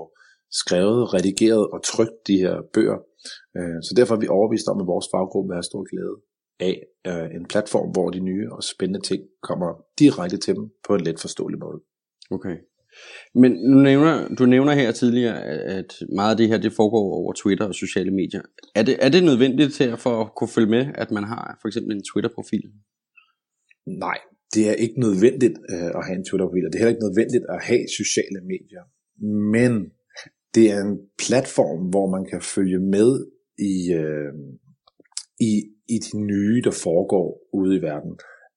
skrevet, 0.62 1.14
redigeret 1.14 1.64
og 1.74 1.78
trykt 1.84 2.18
de 2.26 2.36
her 2.44 2.56
bøger. 2.74 2.98
Øh, 3.56 3.78
så 3.86 3.92
derfor 3.96 4.14
er 4.14 4.20
vi 4.20 4.28
overbevist 4.28 4.68
om, 4.68 4.80
at 4.80 4.86
vores 4.86 5.06
faggruppe 5.12 5.48
vil 5.48 5.58
have 5.58 5.70
stor 5.70 5.84
glæde 5.90 6.16
af 6.68 6.76
øh, 7.10 7.28
en 7.36 7.44
platform, 7.52 7.88
hvor 7.90 8.10
de 8.10 8.20
nye 8.20 8.46
og 8.52 8.62
spændende 8.62 9.06
ting 9.10 9.22
kommer 9.42 9.70
direkte 9.98 10.36
til 10.36 10.54
dem 10.54 10.64
på 10.86 10.94
en 10.94 11.00
let 11.00 11.20
forståelig 11.20 11.58
måde. 11.58 11.80
Okay. 12.30 12.56
Men 13.34 13.52
du 13.72 13.78
nævner, 13.78 14.28
du 14.38 14.46
nævner 14.46 14.72
her 14.72 14.92
tidligere, 14.92 15.42
at 15.78 15.94
meget 16.16 16.30
af 16.30 16.36
det 16.36 16.48
her 16.48 16.58
det 16.58 16.72
foregår 16.72 17.14
over 17.20 17.32
Twitter 17.32 17.66
og 17.66 17.74
sociale 17.74 18.10
medier. 18.10 18.42
Er 18.74 18.82
det, 18.82 18.96
er 19.00 19.08
det 19.08 19.24
nødvendigt 19.24 19.74
til 19.74 19.84
at 19.84 19.98
for 19.98 20.20
at 20.20 20.34
kunne 20.36 20.48
følge 20.48 20.70
med, 20.70 20.86
at 20.94 21.10
man 21.10 21.24
har 21.24 21.58
for 21.60 21.68
eksempel 21.68 21.96
en 21.96 22.04
Twitter-profil? 22.12 22.62
Nej, 23.86 24.18
det 24.54 24.68
er 24.70 24.74
ikke 24.84 25.00
nødvendigt 25.00 25.56
øh, 25.72 25.90
at 25.98 26.04
have 26.06 26.16
en 26.16 26.24
Twitter-profil, 26.24 26.66
og 26.66 26.70
det 26.70 26.76
er 26.76 26.82
heller 26.82 26.96
ikke 26.96 27.06
nødvendigt 27.08 27.44
at 27.54 27.60
have 27.62 27.84
sociale 28.00 28.40
medier. 28.52 28.84
Men 29.56 29.72
det 30.54 30.64
er 30.72 30.80
en 30.88 30.98
platform, 31.24 31.80
hvor 31.92 32.06
man 32.16 32.24
kan 32.30 32.42
følge 32.42 32.80
med 32.96 33.10
i, 33.58 33.92
øh, 34.02 34.32
i, 35.40 35.52
i 35.94 35.96
de 36.06 36.18
nye, 36.30 36.62
der 36.64 36.70
foregår 36.70 37.26
ude 37.52 37.76
i 37.76 37.82
verden. 37.82 38.12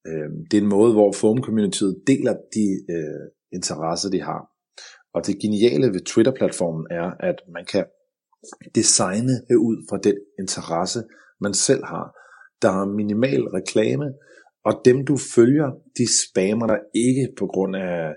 Øh, 0.08 0.30
det 0.52 0.58
er 0.58 0.62
en 0.62 0.76
måde, 0.78 0.94
hvor 0.94 1.12
forum-communityet 1.12 2.04
deler 2.08 2.36
de 2.58 2.68
øh, 2.96 3.26
interesser, 3.58 4.10
de 4.10 4.22
har. 4.22 4.42
Og 5.14 5.28
det 5.28 5.42
geniale 5.42 5.88
ved 5.94 6.04
Twitter-platformen 6.06 6.88
er, 6.92 7.08
at 7.30 7.36
man 7.56 7.66
kan 7.66 7.86
designe 8.76 9.34
ud 9.70 9.78
fra 9.90 9.98
den 9.98 10.18
interesse, 10.40 11.00
man 11.42 11.54
selv 11.54 11.84
har. 11.86 12.06
Der 12.62 12.72
er 12.82 12.86
minimal 12.86 13.44
reklame, 13.44 14.06
og 14.66 14.74
dem 14.86 15.06
du 15.06 15.18
følger, 15.36 15.70
de 15.98 16.06
spammer 16.22 16.68
dig 16.68 16.80
ikke 16.96 17.26
på 17.40 17.46
grund 17.48 17.76
af, 17.76 18.16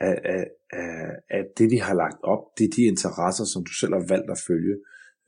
af, 0.00 0.16
af, 0.24 0.44
af, 0.72 1.08
af 1.30 1.42
det, 1.58 1.70
de 1.70 1.80
har 1.80 1.94
lagt 1.94 2.20
op. 2.22 2.42
Det 2.58 2.64
er 2.64 2.76
de 2.76 2.82
interesser, 2.82 3.44
som 3.44 3.64
du 3.64 3.72
selv 3.80 3.92
har 3.92 4.06
valgt 4.14 4.30
at 4.30 4.42
følge. 4.48 4.74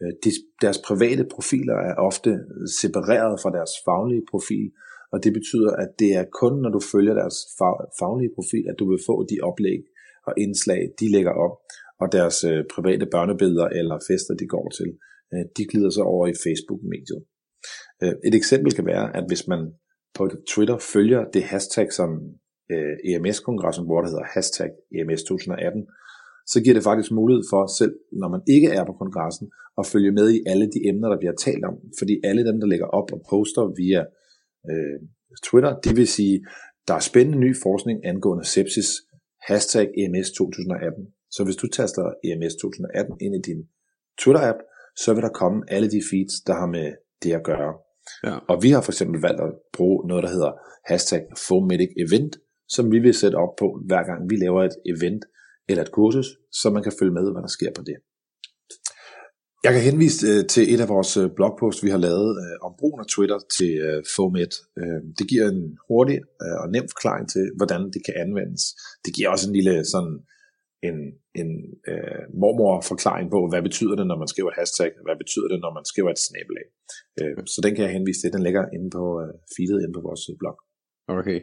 Øh, 0.02 0.12
de, 0.24 0.30
deres 0.64 0.78
private 0.88 1.24
profiler 1.34 1.76
er 1.90 1.94
ofte 2.08 2.30
separeret 2.80 3.40
fra 3.42 3.50
deres 3.56 3.74
faglige 3.86 4.24
profil, 4.30 4.70
og 5.12 5.24
det 5.24 5.32
betyder, 5.38 5.72
at 5.82 5.90
det 5.98 6.10
er 6.20 6.24
kun, 6.40 6.54
når 6.62 6.70
du 6.76 6.80
følger 6.92 7.14
deres 7.14 7.38
faglige 8.00 8.34
profil, 8.36 8.64
at 8.70 8.76
du 8.78 8.90
vil 8.90 9.00
få 9.08 9.26
de 9.30 9.36
oplæg 9.48 9.80
og 10.26 10.32
indslag, 10.44 10.80
de 11.00 11.12
lægger 11.12 11.34
op, 11.44 11.54
og 12.02 12.12
deres 12.12 12.44
øh, 12.44 12.64
private 12.74 13.06
børnebilleder 13.14 13.68
eller 13.80 13.96
fester, 14.08 14.34
de 14.34 14.46
går 14.46 14.66
til, 14.78 14.90
øh, 15.34 15.44
de 15.56 15.64
glider 15.70 15.90
så 15.90 16.02
over 16.02 16.26
i 16.26 16.36
Facebook-mediet. 16.44 17.22
Øh, 18.02 18.14
et 18.28 18.34
eksempel 18.34 18.72
kan 18.72 18.86
være, 18.86 19.16
at 19.16 19.24
hvis 19.28 19.44
man 19.52 19.60
på 20.16 20.30
Twitter 20.52 20.78
følger 20.78 21.24
det 21.34 21.42
hashtag, 21.42 21.92
som 21.92 22.10
øh, 22.72 22.96
EMS-kongressen 23.04 23.86
bruger, 23.86 24.02
der 24.02 24.10
hedder 24.10 24.32
hashtag 24.34 24.70
EMS 24.96 25.22
2018, 25.22 25.86
så 26.46 26.62
giver 26.62 26.74
det 26.74 26.82
faktisk 26.82 27.12
mulighed 27.12 27.44
for 27.50 27.62
selv, 27.78 27.94
når 28.12 28.28
man 28.28 28.42
ikke 28.48 28.68
er 28.68 28.84
på 28.84 28.92
kongressen, 28.92 29.46
at 29.78 29.86
følge 29.86 30.12
med 30.12 30.26
i 30.36 30.42
alle 30.46 30.66
de 30.74 30.80
emner, 30.88 31.08
der 31.08 31.18
bliver 31.18 31.36
talt 31.46 31.64
om. 31.64 31.76
Fordi 31.98 32.14
alle 32.24 32.46
dem, 32.48 32.60
der 32.60 32.66
lægger 32.66 32.86
op 32.86 33.12
og 33.12 33.20
poster 33.30 33.64
via 33.80 34.02
øh, 34.70 34.98
Twitter, 35.46 35.72
det 35.84 35.96
vil 35.96 36.08
sige, 36.08 36.36
der 36.88 36.94
er 36.94 37.04
spændende 37.10 37.38
ny 37.38 37.56
forskning 37.62 38.06
angående 38.06 38.44
sepsis, 38.44 38.88
hashtag 39.48 39.86
EMS 40.00 40.30
2018. 40.30 41.06
Så 41.30 41.44
hvis 41.44 41.56
du 41.56 41.66
taster 41.66 42.04
EMS 42.24 42.54
2018 42.54 43.16
ind 43.20 43.34
i 43.34 43.42
din 43.48 43.60
Twitter-app, 44.20 44.58
så 44.96 45.14
vil 45.14 45.22
der 45.22 45.38
komme 45.40 45.58
alle 45.68 45.90
de 45.90 46.02
feeds, 46.10 46.34
der 46.46 46.54
har 46.54 46.66
med 46.66 46.92
det 47.22 47.32
at 47.32 47.44
gøre. 47.44 47.72
Ja. 48.26 48.34
Og 48.50 48.62
vi 48.62 48.70
har 48.70 48.82
for 48.82 48.92
eksempel 48.92 49.20
valgt 49.20 49.40
at 49.40 49.52
bruge 49.76 50.08
noget, 50.08 50.24
der 50.24 50.30
hedder 50.30 50.52
hashtag 50.90 51.22
FOMedic 51.48 51.92
Event, 52.04 52.36
som 52.68 52.92
vi 52.92 52.98
vil 52.98 53.14
sætte 53.14 53.36
op 53.36 53.54
på, 53.58 53.66
hver 53.86 54.02
gang 54.10 54.30
vi 54.30 54.36
laver 54.36 54.62
et 54.64 54.76
event 54.92 55.24
eller 55.68 55.82
et 55.82 55.92
kursus, 55.92 56.28
så 56.52 56.70
man 56.70 56.82
kan 56.82 56.92
følge 56.98 57.12
med, 57.12 57.32
hvad 57.32 57.42
der 57.42 57.56
sker 57.58 57.72
på 57.76 57.82
det. 57.82 57.96
Jeg 59.64 59.72
kan 59.72 59.82
henvise 59.82 60.26
øh, 60.26 60.46
til 60.52 60.74
et 60.74 60.80
af 60.84 60.88
vores 60.88 61.16
øh, 61.16 61.30
blogposts, 61.36 61.84
vi 61.84 61.90
har 61.94 62.02
lavet 62.08 62.30
øh, 62.44 62.56
om 62.66 62.72
brugen 62.80 63.00
af 63.00 63.08
Twitter 63.14 63.38
til 63.58 63.72
FOMED. 64.16 64.52
Det 65.18 65.28
giver 65.30 65.46
en 65.48 65.62
hurtig 65.88 66.18
og 66.62 66.66
nem 66.74 66.86
forklaring 66.92 67.26
til, 67.34 67.44
hvordan 67.58 67.82
det 67.94 68.00
kan 68.06 68.14
anvendes. 68.24 68.62
Det 69.04 69.14
giver 69.16 69.28
også 69.34 69.46
en 69.48 69.56
lille 69.58 69.84
sådan 69.94 70.14
en, 70.88 70.98
en 71.40 71.50
uh, 71.92 72.22
mormor-forklaring 72.42 73.26
på, 73.34 73.40
hvad 73.50 73.62
betyder 73.68 73.94
det, 73.98 74.06
når 74.10 74.18
man 74.22 74.28
skriver 74.32 74.50
et 74.50 74.60
hashtag, 74.60 74.90
hvad 75.06 75.16
betyder 75.22 75.48
det, 75.52 75.58
når 75.64 75.72
man 75.78 75.84
skriver 75.90 76.10
et 76.12 76.24
snabelag. 76.28 76.66
Uh, 77.20 77.40
så 77.52 77.58
den 77.64 77.72
kan 77.74 77.84
jeg 77.84 77.92
henvise 77.98 78.20
til. 78.20 78.34
Den 78.36 78.42
ligger 78.46 78.64
inde 78.76 78.88
på 78.98 79.04
uh, 79.22 79.30
feedet 79.54 79.78
inde 79.84 79.96
på 79.96 80.02
vores 80.08 80.22
blog. 80.40 80.56
Okay. 81.18 81.40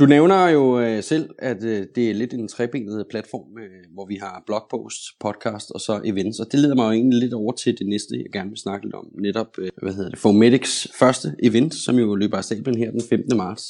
Du 0.00 0.06
nævner 0.06 0.48
jo 0.48 0.80
øh, 0.80 1.02
selv, 1.02 1.30
at 1.38 1.64
øh, 1.64 1.86
det 1.94 2.10
er 2.10 2.14
lidt 2.14 2.34
en 2.34 2.48
trebenet 2.48 3.06
platform, 3.10 3.58
øh, 3.62 3.84
hvor 3.94 4.06
vi 4.06 4.14
har 4.14 4.42
blogpost, 4.46 5.00
podcast 5.20 5.70
og 5.70 5.80
så 5.80 6.00
events. 6.04 6.40
Og 6.40 6.46
det 6.52 6.60
leder 6.60 6.74
mig 6.74 6.86
jo 6.86 6.92
egentlig 6.92 7.20
lidt 7.20 7.34
over 7.34 7.52
til 7.52 7.78
det 7.78 7.86
næste, 7.86 8.14
jeg 8.16 8.32
gerne 8.32 8.50
vil 8.50 8.58
snakke 8.58 8.86
lidt 8.86 8.94
om. 8.94 9.06
Netop, 9.22 9.50
øh, 9.58 9.68
hvad 9.82 9.94
hedder 9.94 10.10
det, 10.10 10.18
Fomedics 10.18 10.88
første 10.98 11.28
event, 11.42 11.74
som 11.74 11.94
jo 11.96 12.14
løber 12.14 12.36
af 12.36 12.44
stablen 12.44 12.78
her 12.78 12.90
den 12.90 13.02
15. 13.10 13.36
marts. 13.36 13.64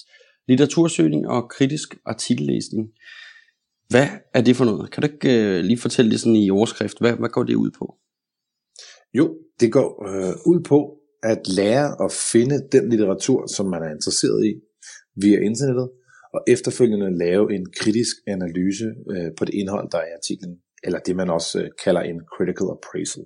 Litteratursøgning 0.49 1.29
og 1.29 1.51
kritisk 1.51 1.89
artikellæsning. 2.07 2.89
Hvad 3.91 4.07
er 4.35 4.43
det 4.43 4.57
for 4.57 4.65
noget? 4.65 4.91
Kan 4.91 5.03
du 5.03 5.09
ikke 5.13 5.31
øh, 5.41 5.65
lige 5.65 5.79
fortælle 5.79 6.11
det 6.11 6.21
sådan 6.21 6.37
i 6.37 6.51
overskrift? 6.51 6.99
Hvad, 7.01 7.13
hvad 7.13 7.29
går 7.29 7.43
det 7.43 7.55
ud 7.55 7.71
på? 7.79 7.95
Jo, 9.19 9.25
det 9.61 9.73
går 9.73 9.89
øh, 10.09 10.35
ud 10.47 10.61
på 10.71 10.79
at 11.23 11.43
lære 11.49 12.05
at 12.05 12.13
finde 12.33 12.57
den 12.73 12.91
litteratur, 12.91 13.47
som 13.47 13.67
man 13.67 13.83
er 13.83 13.91
interesseret 13.97 14.47
i 14.51 14.53
via 15.23 15.39
internettet, 15.49 15.89
og 16.35 16.41
efterfølgende 16.49 17.19
lave 17.19 17.55
en 17.55 17.67
kritisk 17.81 18.17
analyse 18.27 18.87
øh, 19.13 19.31
på 19.39 19.45
det 19.45 19.55
indhold, 19.55 19.91
der 19.93 19.99
er 19.99 20.09
i 20.11 20.17
artiklen, 20.21 20.53
eller 20.85 20.99
det 20.99 21.17
man 21.17 21.31
også 21.31 21.61
øh, 21.61 21.69
kalder 21.85 22.01
en 22.01 22.21
critical 22.35 22.69
appraisal. 22.77 23.25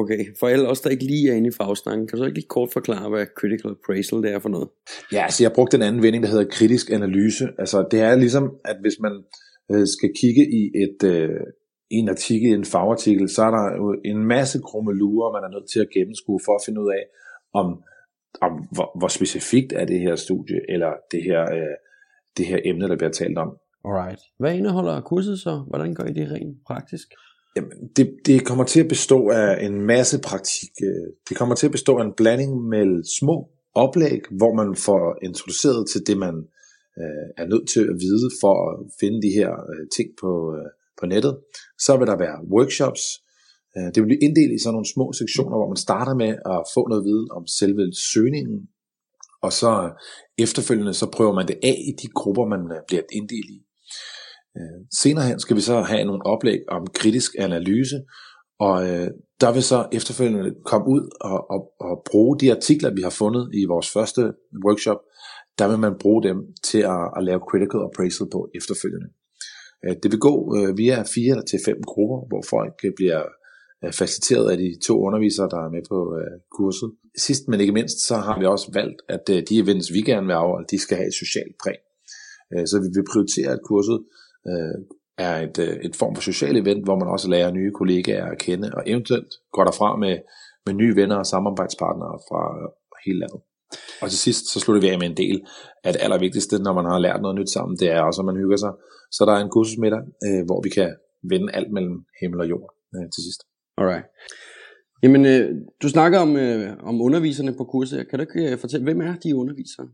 Okay, 0.00 0.24
for 0.38 0.46
alle 0.48 0.68
os, 0.68 0.80
der 0.80 0.90
ikke 0.90 1.04
lige 1.04 1.30
er 1.30 1.34
inde 1.34 1.48
i 1.48 1.56
fagsnakken, 1.60 2.08
kan 2.08 2.18
du 2.18 2.24
ikke 2.24 2.38
lige 2.38 2.54
kort 2.56 2.70
forklare, 2.72 3.08
hvad 3.08 3.26
critical 3.38 3.70
appraisal 3.70 4.22
det 4.22 4.30
er 4.32 4.38
for 4.38 4.48
noget? 4.48 4.68
Ja, 5.12 5.22
altså 5.22 5.42
jeg 5.42 5.50
har 5.50 5.54
brugt 5.54 5.72
den 5.72 5.82
anden 5.82 6.02
vending, 6.02 6.24
der 6.24 6.30
hedder 6.30 6.54
kritisk 6.58 6.90
analyse. 6.90 7.48
Altså 7.58 7.88
det 7.90 8.00
er 8.00 8.14
ligesom, 8.14 8.44
at 8.64 8.76
hvis 8.80 8.96
man 9.00 9.12
øh, 9.12 9.45
skal 9.94 10.10
kigge 10.20 10.44
i 10.60 10.62
et, 10.84 10.98
øh, 11.14 11.40
en 11.90 12.08
artikel, 12.08 12.54
en 12.54 12.64
fagartikel, 12.64 13.28
så 13.28 13.42
er 13.42 13.50
der 13.50 13.76
jo 13.76 14.00
en 14.04 14.26
masse 14.26 14.58
krummelurer, 14.68 15.32
man 15.32 15.44
er 15.46 15.52
nødt 15.54 15.70
til 15.72 15.80
at 15.80 15.90
gennemskue 15.94 16.40
for 16.44 16.54
at 16.54 16.62
finde 16.66 16.80
ud 16.80 16.90
af, 16.98 17.04
om, 17.60 17.66
om 18.46 18.52
hvor, 18.74 18.98
hvor 18.98 19.08
specifikt 19.08 19.72
er 19.72 19.84
det 19.84 20.00
her 20.00 20.16
studie, 20.16 20.60
eller 20.68 20.92
det 21.12 21.22
her 21.22 21.42
øh, 21.56 21.76
det 22.36 22.46
her 22.46 22.58
emne, 22.64 22.88
der 22.88 22.96
bliver 22.96 23.10
talt 23.10 23.38
om. 23.38 23.50
Alright. 23.84 24.20
Hvad 24.38 24.54
indeholder 24.54 25.00
kurset 25.00 25.38
så? 25.38 25.64
Hvordan 25.68 25.94
gør 25.94 26.04
I 26.04 26.12
det 26.12 26.30
rent 26.30 26.56
praktisk? 26.66 27.08
Jamen, 27.56 27.72
det, 27.96 28.16
det 28.26 28.46
kommer 28.46 28.64
til 28.64 28.80
at 28.80 28.88
bestå 28.88 29.28
af 29.28 29.66
en 29.66 29.80
masse 29.80 30.20
praktik. 30.20 30.70
Øh, 30.82 31.06
det 31.28 31.36
kommer 31.36 31.54
til 31.54 31.66
at 31.66 31.72
bestå 31.72 31.96
af 31.96 32.04
en 32.04 32.12
blanding 32.16 32.68
med 32.68 33.18
små 33.18 33.48
oplæg, 33.74 34.20
hvor 34.30 34.54
man 34.54 34.76
får 34.76 35.24
introduceret 35.24 35.88
til 35.88 36.06
det, 36.06 36.18
man 36.18 36.34
øh, 37.00 37.26
er 37.40 37.46
nødt 37.52 37.68
til 37.74 37.84
at 37.92 37.96
vide 38.06 38.28
for 38.42 38.54
at 38.66 38.74
finde 39.00 39.18
de 39.26 39.36
her 39.38 39.50
øh, 39.72 39.84
ting 39.96 40.08
på, 40.20 40.30
øh, 40.56 40.68
på 40.98 41.04
nettet. 41.06 41.34
Så 41.84 41.92
vil 41.96 42.10
der 42.10 42.18
være 42.24 42.38
workshops. 42.54 43.02
Øh, 43.76 43.88
det 43.92 43.98
vil 44.00 44.10
blive 44.10 44.24
inddelt 44.26 44.52
i 44.54 44.62
sådan 44.62 44.74
nogle 44.76 44.92
små 44.94 45.06
sektioner, 45.20 45.56
hvor 45.58 45.72
man 45.72 45.84
starter 45.86 46.14
med 46.22 46.32
at 46.54 46.60
få 46.74 46.82
noget 46.88 47.04
viden 47.08 47.28
om 47.38 47.44
selve 47.60 47.84
søgningen, 48.12 48.58
og 49.46 49.52
så 49.60 49.72
øh, 49.84 49.90
efterfølgende 50.44 50.94
så 50.94 51.06
prøver 51.16 51.34
man 51.38 51.48
det 51.48 51.58
af 51.62 51.78
i 51.90 51.92
de 52.02 52.08
grupper, 52.18 52.44
man 52.54 52.62
øh, 52.74 52.80
bliver 52.88 53.04
inddelt 53.18 53.50
i. 53.56 53.58
Øh, 54.58 54.78
senere 55.02 55.26
hen 55.28 55.40
skal 55.40 55.56
vi 55.56 55.60
så 55.60 55.80
have 55.80 56.04
nogle 56.04 56.26
oplæg 56.26 56.60
om 56.68 56.86
kritisk 56.94 57.30
analyse, 57.38 57.98
og 58.58 58.76
øh, 58.90 59.10
der 59.40 59.52
vil 59.52 59.62
så 59.62 59.88
efterfølgende 59.92 60.54
komme 60.64 60.86
ud 60.88 61.02
og, 61.20 61.50
og, 61.50 61.60
og 61.80 62.02
bruge 62.10 62.38
de 62.40 62.52
artikler, 62.56 62.90
vi 62.94 63.02
har 63.02 63.10
fundet 63.10 63.50
i 63.54 63.64
vores 63.64 63.90
første 63.90 64.22
workshop, 64.66 65.00
der 65.58 65.68
vil 65.68 65.78
man 65.78 65.98
bruge 66.00 66.22
dem 66.22 66.38
til 66.62 66.78
at, 66.78 67.10
at 67.16 67.24
lave 67.24 67.40
critical 67.50 67.80
appraisal 67.80 68.26
på 68.32 68.50
efterfølgende. 68.54 69.08
Øh, 69.84 69.96
det 70.02 70.08
vil 70.12 70.20
gå 70.28 70.56
øh, 70.56 70.78
via 70.78 71.02
fire 71.02 71.42
til 71.50 71.58
fem 71.64 71.82
grupper, 71.82 72.18
hvor 72.28 72.42
folk 72.50 72.74
øh, 72.84 72.92
bliver 72.96 73.22
faciliteret 74.00 74.50
af 74.50 74.58
de 74.58 74.78
to 74.86 74.94
undervisere, 75.06 75.48
der 75.48 75.60
er 75.66 75.70
med 75.70 75.82
på 75.88 75.98
kurset. 76.56 76.90
Sidst 77.18 77.48
men 77.48 77.60
ikke 77.60 77.72
mindst, 77.72 77.98
så 78.08 78.16
har 78.16 78.38
vi 78.38 78.46
også 78.46 78.70
valgt, 78.72 79.02
at 79.08 79.24
de 79.48 79.58
events, 79.62 79.92
vi 79.92 80.00
gerne 80.00 80.26
vil 80.26 80.32
afholde, 80.34 80.66
de 80.70 80.78
skal 80.78 80.96
have 80.96 81.08
et 81.08 81.14
socialt 81.14 81.56
præg. 81.62 81.78
Så 82.70 82.76
vi 82.84 82.88
vil 82.94 83.04
prioritere, 83.12 83.50
at 83.52 83.60
kurset 83.64 83.98
er 85.18 85.34
et, 85.46 85.58
et 85.86 85.96
form 85.96 86.14
for 86.14 86.22
social 86.22 86.56
event, 86.56 86.84
hvor 86.84 86.98
man 86.98 87.08
også 87.08 87.28
lærer 87.28 87.50
nye 87.50 87.72
kollegaer 87.72 88.26
at 88.26 88.38
kende, 88.38 88.70
og 88.74 88.82
eventuelt 88.86 89.32
går 89.52 89.64
derfra 89.64 89.96
med, 89.96 90.18
med 90.66 90.74
nye 90.74 90.96
venner 90.96 91.16
og 91.16 91.26
samarbejdspartnere 91.26 92.18
fra 92.28 92.42
hele 93.04 93.18
landet. 93.18 93.40
Og 94.02 94.10
til 94.10 94.18
sidst, 94.18 94.44
så 94.52 94.60
slutter 94.60 94.82
vi 94.82 94.88
af 94.88 94.98
med 94.98 95.06
en 95.06 95.16
del 95.16 95.36
af 95.84 95.92
det 95.92 96.02
allervigtigste, 96.02 96.62
når 96.62 96.74
man 96.74 96.84
har 96.84 96.98
lært 96.98 97.22
noget 97.22 97.38
nyt 97.38 97.50
sammen, 97.50 97.78
det 97.78 97.88
er 97.90 98.00
også, 98.00 98.20
at 98.22 98.28
man 98.30 98.36
hygger 98.36 98.56
sig. 98.56 98.72
Så 99.10 99.24
der 99.24 99.32
er 99.32 99.42
en 99.42 99.50
kursusmiddag, 99.50 100.02
øh, 100.26 100.42
hvor 100.48 100.60
vi 100.62 100.70
kan 100.78 100.90
vende 101.30 101.52
alt 101.58 101.72
mellem 101.72 101.96
himmel 102.20 102.40
og 102.40 102.48
jord 102.48 102.74
øh, 102.94 103.06
til 103.14 103.22
sidst. 103.26 103.40
Alright. 103.78 104.04
Jamen, 105.02 105.26
øh, 105.26 105.50
du 105.82 105.88
snakker 105.88 106.18
om, 106.18 106.36
øh, 106.36 106.76
om 106.90 107.00
underviserne 107.00 107.52
på 107.56 107.64
kurset. 107.64 108.08
Kan 108.08 108.18
du 108.18 108.22
ikke 108.22 108.52
øh, 108.52 108.58
fortælle, 108.58 108.84
hvem 108.84 109.00
er 109.00 109.14
de 109.24 109.36
undervisere? 109.36 109.86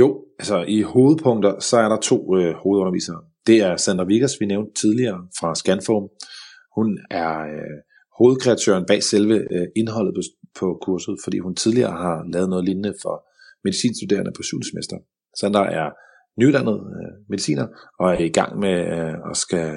Jo, 0.00 0.24
altså 0.38 0.64
i 0.68 0.82
hovedpunkter, 0.82 1.58
så 1.58 1.76
er 1.76 1.88
der 1.88 2.00
to 2.00 2.36
øh, 2.36 2.54
hovedundervisere. 2.54 3.20
Det 3.46 3.56
er 3.62 3.76
Sandra 3.76 4.04
Vickers, 4.04 4.40
vi 4.40 4.46
nævnte 4.46 4.80
tidligere 4.80 5.28
fra 5.40 5.54
Scanform. 5.54 6.08
Hun 6.76 6.98
er 7.10 7.32
øh, 7.54 7.76
hovedkreatøren 8.18 8.84
bag 8.86 9.02
selve 9.02 9.36
øh, 9.54 9.66
indholdet 9.76 10.14
på, 10.14 10.20
på 10.58 10.78
kurset, 10.82 11.16
fordi 11.24 11.38
hun 11.38 11.54
tidligere 11.54 11.92
har 11.92 12.16
lavet 12.32 12.48
noget 12.48 12.64
lignende 12.64 12.94
for 13.02 13.14
medicinstuderende 13.64 14.32
på 14.36 14.42
7. 14.42 14.62
semester. 14.62 14.96
Sandra 15.40 15.72
er 15.72 15.90
nyuddannet 16.40 16.78
øh, 16.98 17.12
mediciner 17.28 17.66
og 17.98 18.14
er 18.14 18.18
i 18.18 18.28
gang 18.28 18.58
med 18.58 18.76
øh, 18.96 19.30
at 19.30 19.36
skal 19.36 19.68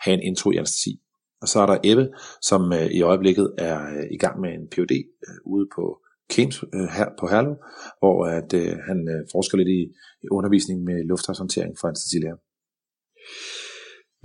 have 0.00 0.14
en 0.14 0.22
intro 0.22 0.50
i 0.50 0.56
anestesi. 0.56 1.00
Og 1.42 1.48
så 1.48 1.60
er 1.60 1.66
der 1.66 1.78
Ebbe, 1.84 2.08
som 2.42 2.72
øh, 2.72 2.86
i 2.86 3.00
øjeblikket 3.02 3.54
er 3.58 3.78
øh, 3.96 4.06
i 4.10 4.18
gang 4.18 4.40
med 4.40 4.50
en 4.50 4.68
Ph.D. 4.72 4.92
Øh, 5.26 5.38
ude 5.46 5.66
på 5.76 5.84
Keynes 6.30 6.64
øh, 6.74 6.88
her 6.96 7.08
på 7.20 7.26
Herlev, 7.26 7.56
hvor 7.98 8.26
at, 8.26 8.50
øh, 8.54 8.72
han 8.88 8.98
øh, 9.14 9.20
forsker 9.32 9.58
lidt 9.58 9.68
i, 9.68 9.80
i 10.24 10.26
undervisning 10.30 10.84
med 10.84 11.04
lufthavshåndtering 11.04 11.72
for 11.80 11.88
anestesilæger. 11.88 12.36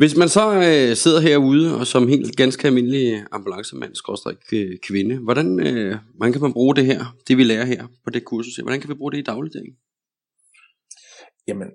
Hvis 0.02 0.18
man 0.18 0.30
så 0.30 0.46
øh, 0.70 0.96
sidder 1.04 1.22
herude 1.30 1.80
og 1.80 1.88
som 1.88 2.08
helt 2.08 2.36
ganske 2.36 2.68
almindelig 2.68 3.24
ambulancemand, 3.32 3.96
skorstræk 3.96 4.38
øh, 4.54 4.78
kvinde, 4.88 5.16
hvordan, 5.18 5.48
øh, 5.68 5.96
hvordan 6.16 6.34
kan 6.34 6.42
man 6.42 6.54
bruge 6.54 6.76
det 6.76 6.86
her, 6.86 7.02
det 7.28 7.38
vi 7.38 7.44
lærer 7.44 7.66
her 7.66 7.84
på 8.04 8.10
det 8.10 8.26
kursus? 8.26 8.56
Hvordan 8.56 8.80
kan 8.82 8.90
vi 8.90 8.94
bruge 8.94 9.12
det 9.12 9.18
i 9.18 9.30
dagligdagen? 9.32 9.74
Jamen, 11.48 11.68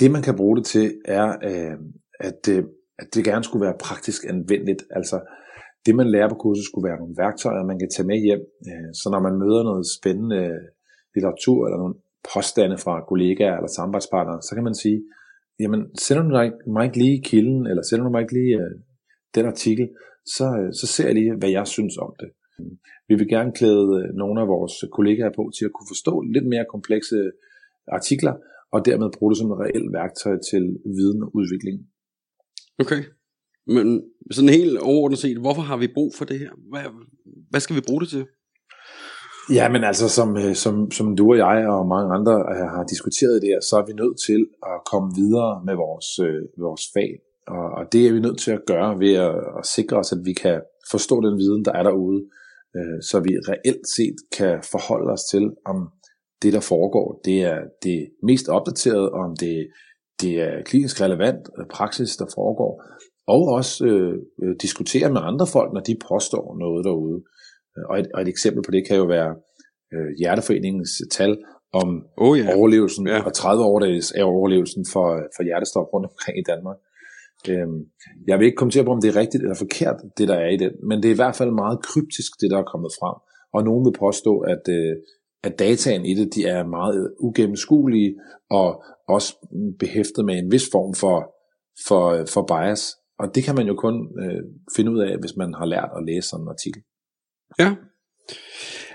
det 0.00 0.10
man 0.10 0.22
kan 0.22 0.36
bruge 0.36 0.56
det 0.56 0.64
til 0.66 0.86
er, 1.04 1.28
øh, 1.48 1.76
at, 2.28 2.42
øh, 2.54 2.64
at 2.98 3.14
det 3.14 3.24
gerne 3.24 3.44
skulle 3.44 3.66
være 3.66 3.76
praktisk 3.80 4.24
anvendeligt. 4.28 4.82
Altså, 4.90 5.16
det 5.86 5.94
man 5.94 6.10
lærer 6.10 6.28
på 6.28 6.34
kurset 6.34 6.64
skulle 6.64 6.88
være 6.88 6.98
nogle 6.98 7.14
værktøjer, 7.18 7.64
man 7.64 7.78
kan 7.78 7.90
tage 7.96 8.06
med 8.06 8.18
hjem. 8.26 8.42
Øh, 8.68 8.90
så 9.00 9.06
når 9.12 9.20
man 9.26 9.38
møder 9.42 9.62
noget 9.62 9.86
spændende 9.98 10.42
litteratur 11.14 11.66
eller 11.66 11.78
nogle 11.78 11.94
påstande 12.34 12.78
fra 12.84 12.94
kollegaer 13.08 13.56
eller 13.56 13.72
samarbejdspartnere, 13.76 14.42
så 14.42 14.52
kan 14.54 14.64
man 14.64 14.74
sige, 14.74 14.98
jamen 15.60 15.96
sender 15.98 16.22
du 16.22 16.30
mig 16.72 16.84
ikke 16.84 16.98
lige 16.98 17.22
kilden, 17.22 17.66
eller 17.66 17.82
sender 17.82 18.04
du 18.04 18.10
mig 18.10 18.22
ikke 18.22 18.34
lige 18.40 18.54
øh, 18.62 18.70
den 19.34 19.46
artikel, 19.46 19.88
så, 20.26 20.46
øh, 20.60 20.72
så 20.80 20.86
ser 20.86 21.06
jeg 21.06 21.14
lige, 21.14 21.36
hvad 21.36 21.50
jeg 21.50 21.66
synes 21.66 21.96
om 21.96 22.14
det. 22.20 22.30
Vi 23.08 23.14
vil 23.14 23.28
gerne 23.28 23.52
klæde 23.52 23.88
øh, 24.00 24.14
nogle 24.14 24.40
af 24.40 24.48
vores 24.48 24.84
kollegaer 24.92 25.32
på 25.36 25.50
til 25.56 25.64
at 25.64 25.72
kunne 25.72 25.90
forstå 25.92 26.20
lidt 26.20 26.46
mere 26.46 26.66
komplekse 26.74 27.16
artikler, 27.88 28.34
og 28.72 28.86
dermed 28.86 29.10
bruge 29.18 29.30
det 29.32 29.38
som 29.38 29.50
et 29.52 29.58
reelt 29.64 29.92
værktøj 29.92 30.36
til 30.50 30.64
viden 30.98 31.22
og 31.22 31.30
udvikling. 31.38 31.76
Okay. 32.78 33.02
Men 33.66 33.86
sådan 34.30 34.50
helt 34.60 34.78
overordnet 34.78 35.18
set, 35.18 35.38
hvorfor 35.38 35.62
har 35.62 35.76
vi 35.76 35.88
brug 35.96 36.14
for 36.18 36.24
det 36.24 36.38
her? 36.38 36.50
Hvad, 36.70 36.82
hvad 37.50 37.60
skal 37.60 37.76
vi 37.76 37.80
bruge 37.88 38.00
det 38.00 38.08
til? 38.08 38.24
Ja, 39.50 39.68
men 39.68 39.84
altså 39.84 40.08
som, 40.08 40.36
øh, 40.36 40.54
som, 40.54 40.90
som 40.90 41.16
du 41.16 41.30
og 41.30 41.36
jeg 41.36 41.68
og 41.68 41.86
mange 41.86 42.14
andre 42.14 42.32
øh, 42.32 42.68
har 42.74 42.84
diskuteret 42.84 43.42
det 43.42 43.48
her, 43.48 43.60
så 43.60 43.76
er 43.76 43.86
vi 43.86 43.92
nødt 43.92 44.18
til 44.26 44.46
at 44.62 44.78
komme 44.90 45.14
videre 45.14 45.62
med 45.64 45.74
vores, 45.74 46.18
øh, 46.18 46.42
vores 46.58 46.82
fag. 46.94 47.10
Og, 47.46 47.64
og 47.78 47.92
det 47.92 48.06
er 48.06 48.12
vi 48.12 48.20
nødt 48.20 48.38
til 48.38 48.50
at 48.50 48.66
gøre 48.66 48.98
ved 48.98 49.14
at, 49.14 49.34
at 49.58 49.66
sikre 49.66 49.96
os, 49.96 50.12
at 50.12 50.18
vi 50.24 50.32
kan 50.32 50.60
forstå 50.90 51.20
den 51.20 51.38
viden, 51.38 51.64
der 51.64 51.72
er 51.72 51.82
derude, 51.82 52.20
øh, 52.76 53.02
så 53.10 53.20
vi 53.20 53.32
reelt 53.52 53.86
set 53.96 54.16
kan 54.38 54.54
forholde 54.70 55.12
os 55.12 55.24
til, 55.32 55.50
om 55.64 55.88
det, 56.42 56.52
der 56.52 56.60
foregår, 56.60 57.20
det 57.24 57.42
er 57.42 57.58
det 57.82 58.08
mest 58.22 58.48
opdaterede, 58.48 59.10
om 59.10 59.36
det, 59.36 59.68
det 60.20 60.32
er 60.40 60.62
klinisk 60.64 61.00
relevant 61.00 61.48
øh, 61.58 61.66
praksis, 61.66 62.16
der 62.16 62.26
foregår, 62.34 62.82
og 63.26 63.42
også 63.48 63.84
øh, 63.84 64.56
diskutere 64.62 65.10
med 65.12 65.20
andre 65.24 65.46
folk, 65.46 65.72
når 65.72 65.80
de 65.80 65.96
påstår 66.08 66.56
noget 66.58 66.84
derude. 66.84 67.22
Og 67.88 68.00
et, 68.00 68.08
og 68.14 68.22
et 68.22 68.28
eksempel 68.28 68.62
på 68.62 68.70
det 68.70 68.86
kan 68.88 68.96
jo 68.96 69.04
være 69.04 69.30
øh, 69.94 70.10
Hjerteforeningens 70.18 70.92
tal 71.10 71.36
om 71.72 71.88
oh, 72.16 72.38
yeah. 72.38 72.58
overlevelsen, 72.58 73.06
yeah. 73.06 73.26
og 73.26 73.32
30 73.32 73.64
år 73.64 73.80
er 74.20 74.24
overlevelsen 74.24 74.84
for, 74.92 75.06
for 75.36 75.42
hjertestop 75.42 75.92
rundt 75.92 76.06
omkring 76.06 76.38
i 76.38 76.48
Danmark. 76.52 76.78
Øhm, 77.48 77.80
jeg 78.28 78.38
vil 78.38 78.46
ikke 78.46 78.56
kommentere 78.56 78.84
på, 78.84 78.90
om 78.90 79.00
det 79.00 79.10
er 79.10 79.20
rigtigt 79.20 79.42
eller 79.42 79.54
forkert, 79.54 79.96
det 80.18 80.28
der 80.28 80.34
er 80.34 80.48
i 80.48 80.56
den, 80.56 80.72
men 80.88 80.96
det 81.02 81.08
er 81.08 81.14
i 81.14 81.22
hvert 81.22 81.36
fald 81.36 81.50
meget 81.50 81.82
kryptisk, 81.82 82.30
det 82.40 82.50
der 82.50 82.58
er 82.58 82.70
kommet 82.72 82.90
frem. 83.00 83.16
Og 83.54 83.64
nogen 83.64 83.84
vil 83.86 83.98
påstå, 83.98 84.38
at, 84.38 84.64
øh, 84.68 84.96
at 85.42 85.58
dataen 85.58 86.04
i 86.06 86.14
det, 86.14 86.34
de 86.34 86.44
er 86.44 86.66
meget 86.66 87.14
ugennemskuelige, 87.20 88.14
og 88.50 88.84
også 89.08 89.30
behæftet 89.78 90.24
med 90.24 90.38
en 90.38 90.52
vis 90.52 90.66
form 90.72 90.94
for, 90.94 91.18
for, 91.88 92.02
for 92.34 92.42
bias. 92.52 92.82
Og 93.18 93.34
det 93.34 93.44
kan 93.44 93.54
man 93.54 93.66
jo 93.66 93.74
kun 93.74 93.96
øh, 94.22 94.42
finde 94.76 94.90
ud 94.90 95.00
af, 95.08 95.18
hvis 95.20 95.36
man 95.36 95.54
har 95.54 95.66
lært 95.66 95.90
at 95.96 96.04
læse 96.06 96.28
sådan 96.28 96.44
en 96.44 96.48
artikel. 96.48 96.82
Ja. 97.58 97.74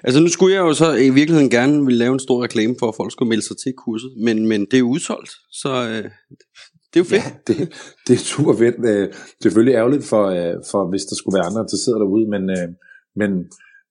Altså 0.04 0.20
nu 0.20 0.28
skulle 0.28 0.56
jeg 0.56 0.62
jo 0.62 0.74
så 0.74 0.93
i 0.93 1.10
virkeligheden 1.10 1.50
gerne 1.50 1.86
ville 1.86 1.98
lave 1.98 2.13
en 2.13 2.20
stor 2.20 2.43
reklame 2.43 2.76
for, 2.80 2.88
at 2.88 2.96
folk 2.96 3.12
skulle 3.12 3.30
melde 3.30 3.48
sig 3.48 3.58
til 3.58 3.74
kurset, 3.78 4.12
men, 4.24 4.48
men 4.48 4.65
det 4.72 4.80
er 4.80 4.84
udsolgt, 4.84 5.32
så 5.52 5.70
øh, 5.70 6.12
det 6.93 7.00
er 7.00 7.04
jo 7.06 7.10
fedt. 7.13 7.24
Ja, 7.24 7.32
det, 7.48 7.58
det 8.08 8.13
er 8.13 8.24
super 8.36 8.54
fedt. 8.54 8.76
Øh, 8.91 9.08
det 9.08 9.15
er 9.39 9.43
selvfølgelig 9.43 9.76
ærgerligt 9.76 10.06
for, 10.06 10.24
øh, 10.26 10.56
for 10.72 10.89
hvis 10.89 11.06
der 11.06 11.15
skulle 11.15 11.38
være 11.38 11.46
andre 11.46 11.62
interesseret 11.62 12.00
derude, 12.00 12.30
men, 12.30 12.50
øh, 12.50 12.70
men 13.15 13.32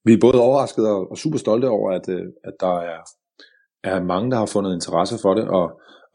vi 0.05 0.13
er 0.13 0.17
både 0.21 0.41
overrasket 0.41 0.87
og, 0.87 1.11
og 1.11 1.17
super 1.17 1.37
stolte 1.37 1.65
over, 1.65 1.91
at, 1.91 2.09
øh, 2.09 2.25
at 2.43 2.53
der 2.59 2.75
er, 2.93 2.99
er 3.83 4.03
mange, 4.03 4.31
der 4.31 4.37
har 4.37 4.45
fundet 4.45 4.73
interesse 4.73 5.17
for 5.21 5.33
det, 5.33 5.47
og, 5.47 5.65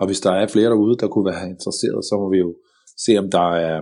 og 0.01 0.07
hvis 0.07 0.21
der 0.21 0.33
er 0.33 0.47
flere 0.47 0.71
derude, 0.71 0.97
der 0.99 1.09
kunne 1.09 1.31
være 1.33 1.49
interesseret, 1.49 2.05
så 2.05 2.15
må 2.21 2.31
vi 2.31 2.39
jo 2.39 2.55
se, 3.05 3.19
om 3.19 3.31
der 3.31 3.49
er, 3.69 3.81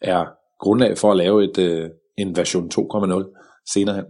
er 0.00 0.24
grundlag 0.60 0.98
for 0.98 1.10
at 1.10 1.16
lave 1.16 1.44
et, 1.44 1.58
øh, 1.58 1.90
en 2.18 2.36
version 2.36 2.70
2.0 2.74 3.41
senere 3.72 3.96
hen. 3.96 4.04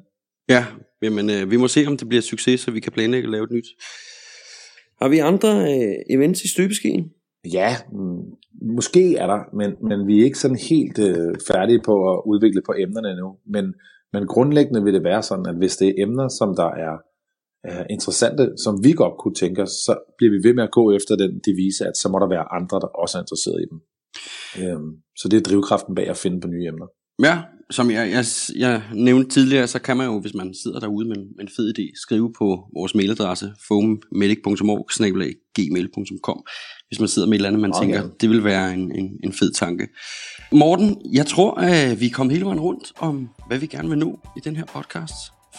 Ja, 0.49 0.67
jamen, 1.03 1.31
øh, 1.31 1.51
vi 1.51 1.57
må 1.57 1.69
se, 1.69 1.87
om 1.87 1.97
det 1.97 2.09
bliver 2.09 2.23
succes, 2.23 2.61
så 2.61 2.71
vi 2.71 2.81
kan 2.81 2.93
planlægge 2.93 3.27
at 3.27 3.33
lave 3.33 3.45
et 3.45 3.51
nyt. 3.51 3.67
Har 5.01 5.09
vi 5.09 5.19
andre 5.19 5.49
øh, 5.49 5.95
events 6.11 6.43
i 6.43 6.49
støbeskeen? 6.49 7.11
Ja, 7.53 7.77
mm, 7.93 8.23
måske 8.77 9.17
er 9.17 9.27
der, 9.27 9.57
men, 9.57 9.71
men 9.89 10.07
vi 10.07 10.21
er 10.21 10.25
ikke 10.25 10.39
sådan 10.39 10.57
helt 10.71 10.99
øh, 10.99 11.35
færdige 11.51 11.81
på 11.85 11.95
at 12.13 12.23
udvikle 12.27 12.63
på 12.67 12.75
emnerne 12.79 13.11
endnu. 13.11 13.37
Men, 13.47 13.75
men 14.13 14.27
grundlæggende 14.27 14.83
vil 14.85 14.95
det 14.95 15.05
være 15.05 15.23
sådan, 15.23 15.47
at 15.47 15.57
hvis 15.57 15.77
det 15.77 15.89
er 15.89 16.03
emner, 16.05 16.29
som 16.29 16.57
der 16.57 16.71
er 16.71 16.97
er 17.65 17.87
interessante, 17.91 18.53
som 18.65 18.85
vi 18.85 18.93
godt 18.93 19.17
kunne 19.19 19.35
tænke 19.35 19.63
os, 19.63 19.71
så 19.87 20.15
bliver 20.19 20.31
vi 20.31 20.49
ved 20.49 20.55
med 20.55 20.65
at 20.65 20.71
gå 20.71 20.93
efter 20.93 21.17
den 21.17 21.41
devise, 21.47 21.87
at 21.87 21.97
så 21.97 22.09
må 22.09 22.19
der 22.19 22.29
være 22.29 22.53
andre, 22.59 22.81
der 22.81 22.87
også 23.03 23.19
er 23.19 23.23
interesseret 23.23 23.61
i 23.65 23.69
dem. 23.71 23.79
Øhm, 24.61 24.91
så 25.17 25.29
det 25.29 25.37
er 25.37 25.49
drivkraften 25.49 25.95
bag 25.95 26.09
at 26.09 26.17
finde 26.17 26.41
på 26.41 26.49
nye 26.49 26.67
emner. 26.67 26.87
Ja, 27.29 27.43
som 27.73 27.91
jeg, 27.91 28.11
jeg, 28.11 28.25
jeg 28.57 28.83
nævnte 28.95 29.31
tidligere, 29.31 29.67
så 29.67 29.79
kan 29.79 29.97
man 29.97 30.07
jo, 30.07 30.21
hvis 30.21 30.35
man 30.35 30.55
sidder 30.63 30.81
derude 30.81 31.09
med, 31.09 31.17
med 31.17 31.41
en 31.41 31.49
fed 31.57 31.79
idé, 31.79 32.01
skrive 32.03 32.33
på 32.39 32.65
vores 32.75 32.95
mailadresse 32.95 33.53
foammedic.org.gmail.com 33.69 36.45
hvis 36.93 37.01
man 37.01 37.09
sidder 37.09 37.29
med 37.29 37.33
et 37.33 37.39
eller 37.39 37.49
andet, 37.49 37.61
man 37.61 37.71
okay. 37.75 37.81
tænker, 37.81 38.09
det 38.21 38.31
vil 38.31 38.45
være 38.45 38.75
en, 38.75 38.93
en, 38.95 39.11
en 39.25 39.33
fed 39.33 39.53
tanke. 39.53 39.89
Morten, 40.53 40.97
jeg 41.13 41.27
tror, 41.27 41.55
at 41.55 42.01
vi 42.01 42.09
kom 42.09 42.31
hele 42.31 42.45
vejen 42.45 42.61
rundt 42.61 42.93
om, 42.99 43.29
hvad 43.47 43.59
vi 43.59 43.67
gerne 43.67 43.89
vil 43.89 43.99
nå 43.99 44.19
i 44.37 44.41
den 44.41 44.57
her 44.57 44.65
podcast. 44.65 45.15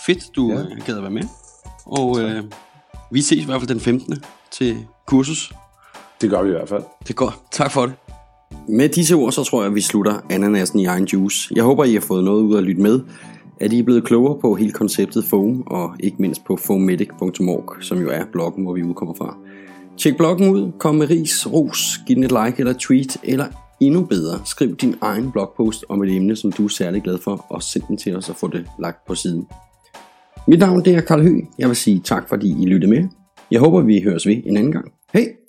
Fedt, 0.06 0.36
du 0.36 0.52
ja. 0.52 0.86
gad 0.86 0.98
at 0.98 1.02
være 1.02 1.12
med. 1.12 1.24
Og 1.86 2.22
øh, 2.22 2.44
vi 3.12 3.22
ses 3.22 3.44
i 3.44 3.46
hvert 3.46 3.62
fald 3.62 3.70
den 3.70 3.80
15. 3.80 4.24
til 4.52 4.78
kursus. 5.08 5.54
Det 6.22 6.30
gør 6.30 6.42
vi 6.42 6.50
i 6.50 6.52
hvert 6.52 6.70
fald. 6.70 6.84
Det 7.00 7.10
er 7.10 7.14
godt. 7.14 7.36
Tak 7.52 7.72
for 7.72 7.86
det. 7.86 8.03
Med 8.68 8.90
disse 8.90 9.16
ord, 9.16 9.32
så 9.32 9.44
tror 9.44 9.62
jeg, 9.62 9.70
at 9.70 9.76
vi 9.76 9.82
slutter 9.82 10.26
ananasen 10.30 10.80
i 10.80 10.86
egen 10.86 11.06
juice. 11.06 11.54
Jeg 11.56 11.64
håber, 11.64 11.84
I 11.84 11.94
har 11.94 12.02
fået 12.02 12.24
noget 12.24 12.44
ud 12.44 12.58
at 12.58 12.64
lytte 12.64 12.82
med, 12.82 13.00
at 13.60 13.74
I 13.74 13.80
er 13.80 13.84
blevet 13.84 14.04
klogere 14.04 14.40
på 14.42 14.56
hele 14.56 14.72
konceptet 14.72 15.26
foam, 15.26 15.64
og 15.68 15.96
ikke 16.00 16.18
mindst 16.20 16.46
på 16.46 16.56
foammedic.org, 16.56 17.84
som 17.84 18.02
jo 18.02 18.10
er 18.10 18.24
bloggen, 18.32 18.64
hvor 18.64 18.74
vi 18.74 18.84
udkommer 18.84 19.16
fra. 19.16 19.38
Tjek 19.98 20.18
bloggen 20.18 20.50
ud, 20.50 20.72
kom 20.80 20.96
med 20.96 21.10
ris, 21.10 21.54
ros, 21.54 22.00
giv 22.08 22.16
den 22.16 22.24
et 22.24 22.32
like 22.32 22.60
eller 22.60 22.74
tweet, 22.80 23.18
eller 23.24 23.46
endnu 23.80 24.06
bedre, 24.06 24.40
skriv 24.46 24.76
din 24.76 24.96
egen 25.02 25.32
blogpost 25.32 25.86
om 25.90 26.04
et 26.04 26.16
emne, 26.16 26.36
som 26.36 26.52
du 26.52 26.66
er 26.66 26.70
særlig 26.70 27.02
glad 27.02 27.18
for, 27.24 27.46
og 27.50 27.64
send 27.64 27.84
den 27.88 27.98
til 27.98 28.16
os 28.16 28.30
og 28.30 28.36
få 28.36 28.48
det 28.48 28.66
lagt 28.80 29.06
på 29.08 29.16
siden. 29.16 29.48
Mit 30.48 30.60
navn 30.60 30.86
det 30.86 30.96
er 30.96 31.02
Karl 31.02 31.22
Høgh. 31.22 31.44
Jeg 31.60 31.68
vil 31.68 31.76
sige 31.76 32.02
tak, 32.06 32.30
fordi 32.30 32.64
I 32.64 32.66
lyttede 32.66 32.92
med. 32.92 33.08
Jeg 33.52 33.60
håber, 33.60 33.82
vi 33.82 34.02
høres 34.02 34.28
ved 34.28 34.42
en 34.46 34.58
anden 34.58 34.72
gang. 34.72 34.92
Hej! 35.14 35.43